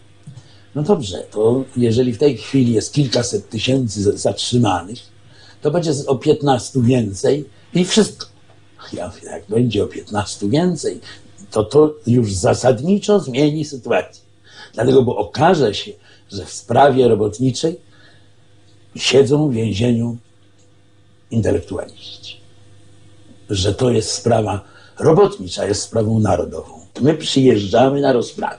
no 0.79 0.85
dobrze, 0.85 1.19
to 1.31 1.65
jeżeli 1.77 2.13
w 2.13 2.19
tej 2.19 2.37
chwili 2.37 2.73
jest 2.73 2.93
kilkaset 2.93 3.49
tysięcy 3.49 4.19
zatrzymanych, 4.19 4.99
to 5.63 5.71
będzie 5.71 5.93
o 6.07 6.17
15 6.17 6.83
więcej 6.83 7.45
i 7.75 7.85
wszystko. 7.85 8.27
Ja 8.93 9.13
jak 9.25 9.47
będzie 9.49 9.85
o 9.85 9.87
15 9.87 10.49
więcej, 10.49 11.01
to 11.51 11.65
to 11.65 11.95
już 12.07 12.35
zasadniczo 12.35 13.21
zmieni 13.21 13.65
sytuację. 13.65 14.23
Dlatego, 14.75 15.03
bo 15.03 15.17
okaże 15.17 15.75
się, 15.75 15.93
że 16.33 16.45
w 16.47 16.53
sprawie 16.53 17.09
robotniczej 17.09 17.81
siedzą 18.97 19.49
w 19.49 19.53
więzieniu 19.53 20.17
intelektualiści. 21.31 22.41
Że 23.51 23.75
to 23.75 23.91
jest 23.91 24.13
sprawa 24.13 24.65
robotnicza, 24.99 25.67
jest 25.67 25.83
sprawą 25.83 26.21
narodową. 26.21 26.81
My 27.01 27.15
przyjeżdżamy 27.15 28.01
na 28.01 28.13
rozprawy, 28.13 28.59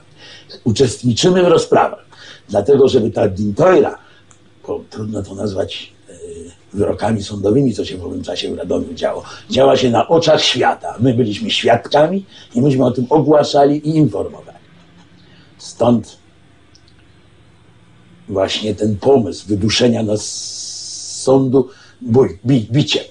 uczestniczymy 0.64 1.42
w 1.42 1.48
rozprawach, 1.48 2.09
dlatego 2.50 2.88
żeby 2.88 3.10
ta 3.10 3.28
Dintoira, 3.28 3.98
trudno 4.90 5.22
to 5.22 5.34
nazwać 5.34 5.92
e, 6.08 6.12
wyrokami 6.72 7.22
sądowymi, 7.22 7.74
co 7.74 7.84
się 7.84 7.96
w 7.96 8.04
owym 8.04 8.22
czasie 8.22 8.54
w 8.54 8.58
Radomiu 8.58 8.94
działo, 8.94 9.22
działa 9.50 9.76
się 9.76 9.90
na 9.90 10.08
oczach 10.08 10.42
świata. 10.42 10.94
My 11.00 11.14
byliśmy 11.14 11.50
świadkami 11.50 12.24
i 12.54 12.62
myśmy 12.62 12.84
o 12.84 12.90
tym 12.90 13.06
ogłaszali 13.08 13.88
i 13.88 13.96
informowali. 13.96 14.58
Stąd 15.58 16.18
właśnie 18.28 18.74
ten 18.74 18.96
pomysł 18.96 19.48
wyduszenia 19.48 20.02
nas 20.02 20.20
z 20.20 21.22
sądu 21.22 21.68
bój, 22.00 22.38
bi, 22.46 22.66
biciem. 22.72 23.04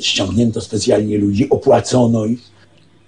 Ściągnięto 0.00 0.60
specjalnie 0.60 1.18
ludzi, 1.18 1.50
opłacono 1.50 2.24
ich 2.24 2.40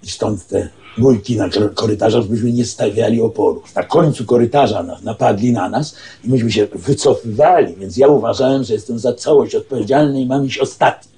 i 0.03 0.09
stąd 0.09 0.47
te 0.47 0.69
bójki 0.99 1.35
na 1.35 1.49
korytarzach, 1.75 2.25
byśmy 2.25 2.51
nie 2.51 2.65
stawiali 2.65 3.21
oporu. 3.21 3.61
Na 3.75 3.83
końcu 3.83 4.25
korytarza 4.25 4.97
napadli 5.03 5.51
na 5.51 5.69
nas 5.69 5.95
i 6.23 6.29
myśmy 6.29 6.51
się 6.51 6.67
wycofywali, 6.75 7.75
więc 7.75 7.97
ja 7.97 8.07
uważałem, 8.07 8.63
że 8.63 8.73
jestem 8.73 8.99
za 8.99 9.13
całość 9.13 9.55
odpowiedzialny 9.55 10.21
i 10.21 10.25
mam 10.25 10.45
iść 10.45 10.59
ostatni. 10.59 11.11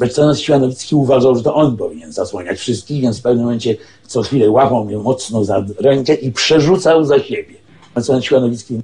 Mecenas 0.00 0.38
Siłanowicki 0.38 0.96
uważał, 0.96 1.36
że 1.36 1.42
to 1.42 1.54
on 1.54 1.76
powinien 1.76 2.12
zasłaniać 2.12 2.58
wszystkich, 2.58 3.02
więc 3.02 3.18
w 3.18 3.22
pewnym 3.22 3.44
momencie 3.44 3.76
co 4.06 4.22
chwilę 4.22 4.50
łapał 4.50 4.84
mnie 4.84 4.98
mocno 4.98 5.44
za 5.44 5.64
rękę 5.78 6.14
i 6.14 6.32
przerzucał 6.32 7.04
za 7.04 7.18
siebie. 7.18 7.54
Mecenas 7.96 8.24
Siłanowicki 8.24 8.80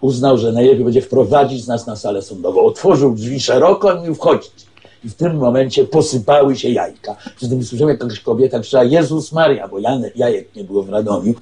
uznał, 0.00 0.38
że 0.38 0.52
najlepiej 0.52 0.84
będzie 0.84 1.02
wprowadzić 1.02 1.66
nas 1.66 1.86
na 1.86 1.96
salę 1.96 2.22
sądową. 2.22 2.64
Otworzył 2.64 3.14
drzwi 3.14 3.40
szeroko 3.40 3.92
i 3.92 3.98
mówił 3.98 4.14
wchodzić. 4.14 4.67
I 5.04 5.08
w 5.08 5.14
tym 5.14 5.36
momencie 5.36 5.84
posypały 5.84 6.56
się 6.56 6.68
jajka. 6.68 7.16
Przy 7.36 7.48
tym 7.48 7.64
słyszałem, 7.64 7.94
jak 7.94 8.02
jakaś 8.02 8.20
kobieta 8.20 8.60
krzyczała 8.60 8.84
Jezus 8.84 9.32
Maria, 9.32 9.68
bo 9.68 9.78
jajek 10.14 10.54
nie 10.54 10.64
było 10.64 10.82
w 10.82 10.88
Radomiu. 10.88 11.34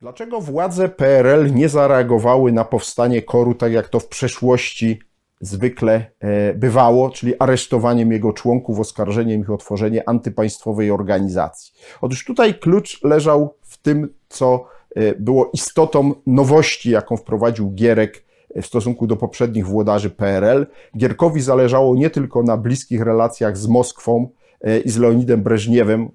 Dlaczego 0.00 0.40
władze 0.40 0.88
PRL 0.88 1.54
nie 1.54 1.68
zareagowały 1.68 2.52
na 2.52 2.64
powstanie 2.64 3.22
koru 3.22 3.54
tak 3.54 3.72
jak 3.72 3.88
to 3.88 4.00
w 4.00 4.08
przeszłości 4.08 4.98
zwykle 5.40 6.10
e, 6.20 6.54
bywało, 6.54 7.10
czyli 7.10 7.34
aresztowaniem 7.38 8.12
jego 8.12 8.32
członków, 8.32 8.80
oskarżeniem 8.80 9.40
ich 9.40 9.50
o 9.50 9.56
tworzenie 9.56 10.08
antypaństwowej 10.08 10.90
organizacji? 10.90 11.72
Otóż 12.00 12.24
tutaj 12.24 12.54
klucz 12.54 13.02
leżał 13.02 13.54
w 13.62 13.78
tym, 13.78 14.14
co 14.28 14.64
e, 14.94 15.14
było 15.14 15.50
istotą 15.52 16.14
nowości, 16.26 16.90
jaką 16.90 17.16
wprowadził 17.16 17.70
Gierek 17.70 18.27
w 18.62 18.66
stosunku 18.66 19.06
do 19.06 19.16
poprzednich 19.16 19.66
włodarzy 19.66 20.10
PRL. 20.10 20.66
Gierkowi 20.96 21.40
zależało 21.40 21.94
nie 21.94 22.10
tylko 22.10 22.42
na 22.42 22.56
bliskich 22.56 23.02
relacjach 23.02 23.58
z 23.58 23.66
Moskwą 23.66 24.28
e, 24.60 24.78
i 24.78 24.90
z 24.90 24.98
Leonidem 24.98 25.42
Breżniewem, 25.42 26.10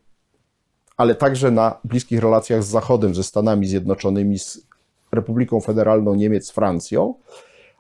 ale 0.98 1.16
także 1.16 1.52
na 1.52 1.80
bliskich 1.84 2.20
relacjach 2.20 2.64
z 2.64 2.68
Zachodem, 2.68 3.16
ze 3.16 3.24
Stanami 3.24 3.68
Zjednoczonymi, 3.68 4.40
z 4.40 4.68
Republiką 5.12 5.62
Federalną 5.62 6.16
Niemiec, 6.16 6.52
Francją, 6.52 7.14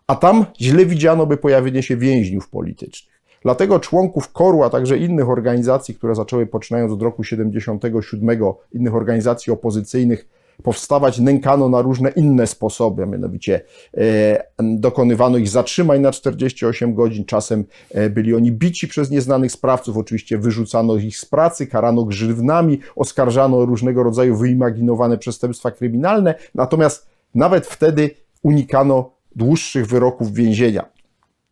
a 0.07 0.16
tam 0.16 0.45
źle 0.61 0.86
widziano 0.86 1.26
by 1.26 1.38
pojawienie 1.38 1.84
się 1.84 1.97
więźniów 1.97 2.49
politycznych. 2.49 3.14
Dlatego 3.41 3.80
członków 3.80 4.32
KOR-u, 4.32 4.64
a 4.64 4.70
także 4.70 4.97
innych 4.97 5.30
organizacji, 5.30 5.95
które 5.95 6.16
zaczęły 6.16 6.47
poczynając 6.47 6.91
od 6.91 7.01
roku 7.01 7.24
77, 7.24 8.30
innych 8.74 8.95
organizacji 8.95 9.53
opozycyjnych, 9.53 10.28
powstawać, 10.64 11.20
nękano 11.20 11.70
na 11.70 11.82
różne 11.82 12.10
inne 12.10 12.47
sposoby, 12.47 13.06
mianowicie 13.06 13.62
e, 13.97 14.43
dokonywano 14.60 15.38
ich 15.38 15.49
zatrzymań 15.49 16.01
na 16.01 16.12
48 16.12 16.95
godzin, 16.95 17.26
czasem 17.26 17.66
e, 17.91 18.10
byli 18.10 18.36
oni 18.36 18.51
bici 18.51 18.88
przez 18.88 19.12
nieznanych 19.12 19.51
sprawców, 19.51 19.97
oczywiście 19.97 20.38
wyrzucano 20.38 20.95
ich 20.95 21.18
z 21.18 21.26
pracy, 21.26 21.68
karano 21.68 22.04
grzywnami, 22.04 22.80
oskarżano 22.95 23.58
o 23.58 23.66
różnego 23.66 24.04
rodzaju 24.04 24.36
wyimaginowane 24.36 25.18
przestępstwa 25.18 25.72
kryminalne, 25.72 26.36
natomiast 26.56 27.08
nawet 27.36 27.68
wtedy 27.68 28.10
unikano 28.43 29.12
dłuższych 29.36 29.88
wyroków 29.88 30.34
więzienia. 30.34 30.93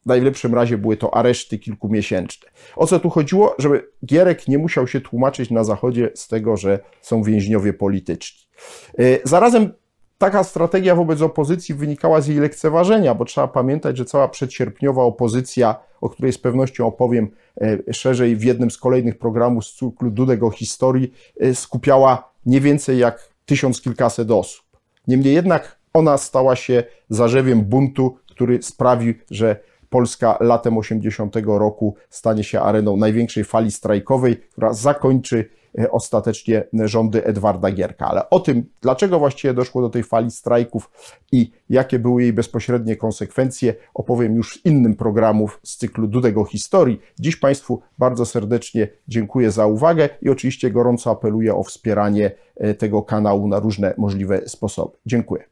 W 0.03 0.05
najlepszym 0.05 0.55
razie 0.55 0.77
były 0.77 0.97
to 0.97 1.13
areszty 1.13 1.59
kilkumiesięczne. 1.59 2.49
O 2.75 2.87
co 2.87 2.99
tu 2.99 3.09
chodziło? 3.09 3.55
Żeby 3.59 3.89
Gierek 4.05 4.47
nie 4.47 4.57
musiał 4.57 4.87
się 4.87 5.01
tłumaczyć 5.01 5.51
na 5.51 5.63
Zachodzie 5.63 6.11
z 6.15 6.27
tego, 6.27 6.57
że 6.57 6.79
są 7.01 7.23
więźniowie 7.23 7.73
polityczni. 7.73 8.50
E, 8.99 9.03
zarazem 9.23 9.73
taka 10.17 10.43
strategia 10.43 10.95
wobec 10.95 11.21
opozycji 11.21 11.75
wynikała 11.75 12.21
z 12.21 12.27
jej 12.27 12.37
lekceważenia, 12.37 13.15
bo 13.15 13.25
trzeba 13.25 13.47
pamiętać, 13.47 13.97
że 13.97 14.05
cała 14.05 14.27
przedsierpniowa 14.27 15.03
opozycja, 15.03 15.75
o 16.01 16.09
której 16.09 16.33
z 16.33 16.37
pewnością 16.37 16.87
opowiem 16.87 17.29
e, 17.61 17.93
szerzej 17.93 18.35
w 18.35 18.43
jednym 18.43 18.71
z 18.71 18.77
kolejnych 18.77 19.17
programów 19.17 19.65
z 19.65 19.73
cyklu 19.73 20.11
Dudek 20.11 20.43
o 20.43 20.49
historii, 20.49 21.13
e, 21.39 21.55
skupiała 21.55 22.31
nie 22.45 22.61
więcej 22.61 22.97
jak 22.97 23.29
tysiąc 23.45 23.81
kilkaset 23.81 24.31
osób. 24.31 24.65
Niemniej 25.07 25.33
jednak 25.33 25.77
ona 25.93 26.17
stała 26.17 26.55
się 26.55 26.83
zarzewiem 27.09 27.61
buntu, 27.61 28.17
który 28.31 28.63
sprawi, 28.63 29.13
że 29.31 29.59
Polska 29.89 30.37
latem 30.39 30.77
80 30.77 31.35
roku 31.45 31.95
stanie 32.09 32.43
się 32.43 32.61
areną 32.61 32.97
największej 32.97 33.43
fali 33.43 33.71
strajkowej, 33.71 34.37
która 34.37 34.73
zakończy 34.73 35.49
ostatecznie 35.91 36.63
rządy 36.83 37.25
Edwarda 37.25 37.71
Gierka. 37.71 38.05
Ale 38.05 38.29
o 38.29 38.39
tym, 38.39 38.65
dlaczego 38.81 39.19
właściwie 39.19 39.53
doszło 39.53 39.81
do 39.81 39.89
tej 39.89 40.03
fali 40.03 40.31
strajków 40.31 40.91
i 41.31 41.51
jakie 41.69 41.99
były 41.99 42.21
jej 42.21 42.33
bezpośrednie 42.33 42.95
konsekwencje, 42.95 43.75
opowiem 43.93 44.35
już 44.35 44.53
w 44.53 44.65
innym 44.65 44.95
programów 44.95 45.59
z 45.63 45.77
cyklu 45.77 46.07
Dudego 46.07 46.45
Historii. 46.45 46.99
Dziś 47.19 47.35
Państwu 47.35 47.81
bardzo 47.97 48.25
serdecznie 48.25 48.87
dziękuję 49.07 49.51
za 49.51 49.65
uwagę 49.65 50.09
i 50.21 50.29
oczywiście 50.29 50.71
gorąco 50.71 51.11
apeluję 51.11 51.55
o 51.55 51.63
wspieranie 51.63 52.31
e, 52.55 52.73
tego 52.73 53.03
kanału 53.03 53.47
na 53.47 53.59
różne 53.59 53.93
możliwe 53.97 54.41
sposoby. 54.49 54.97
Dziękuję. 55.05 55.50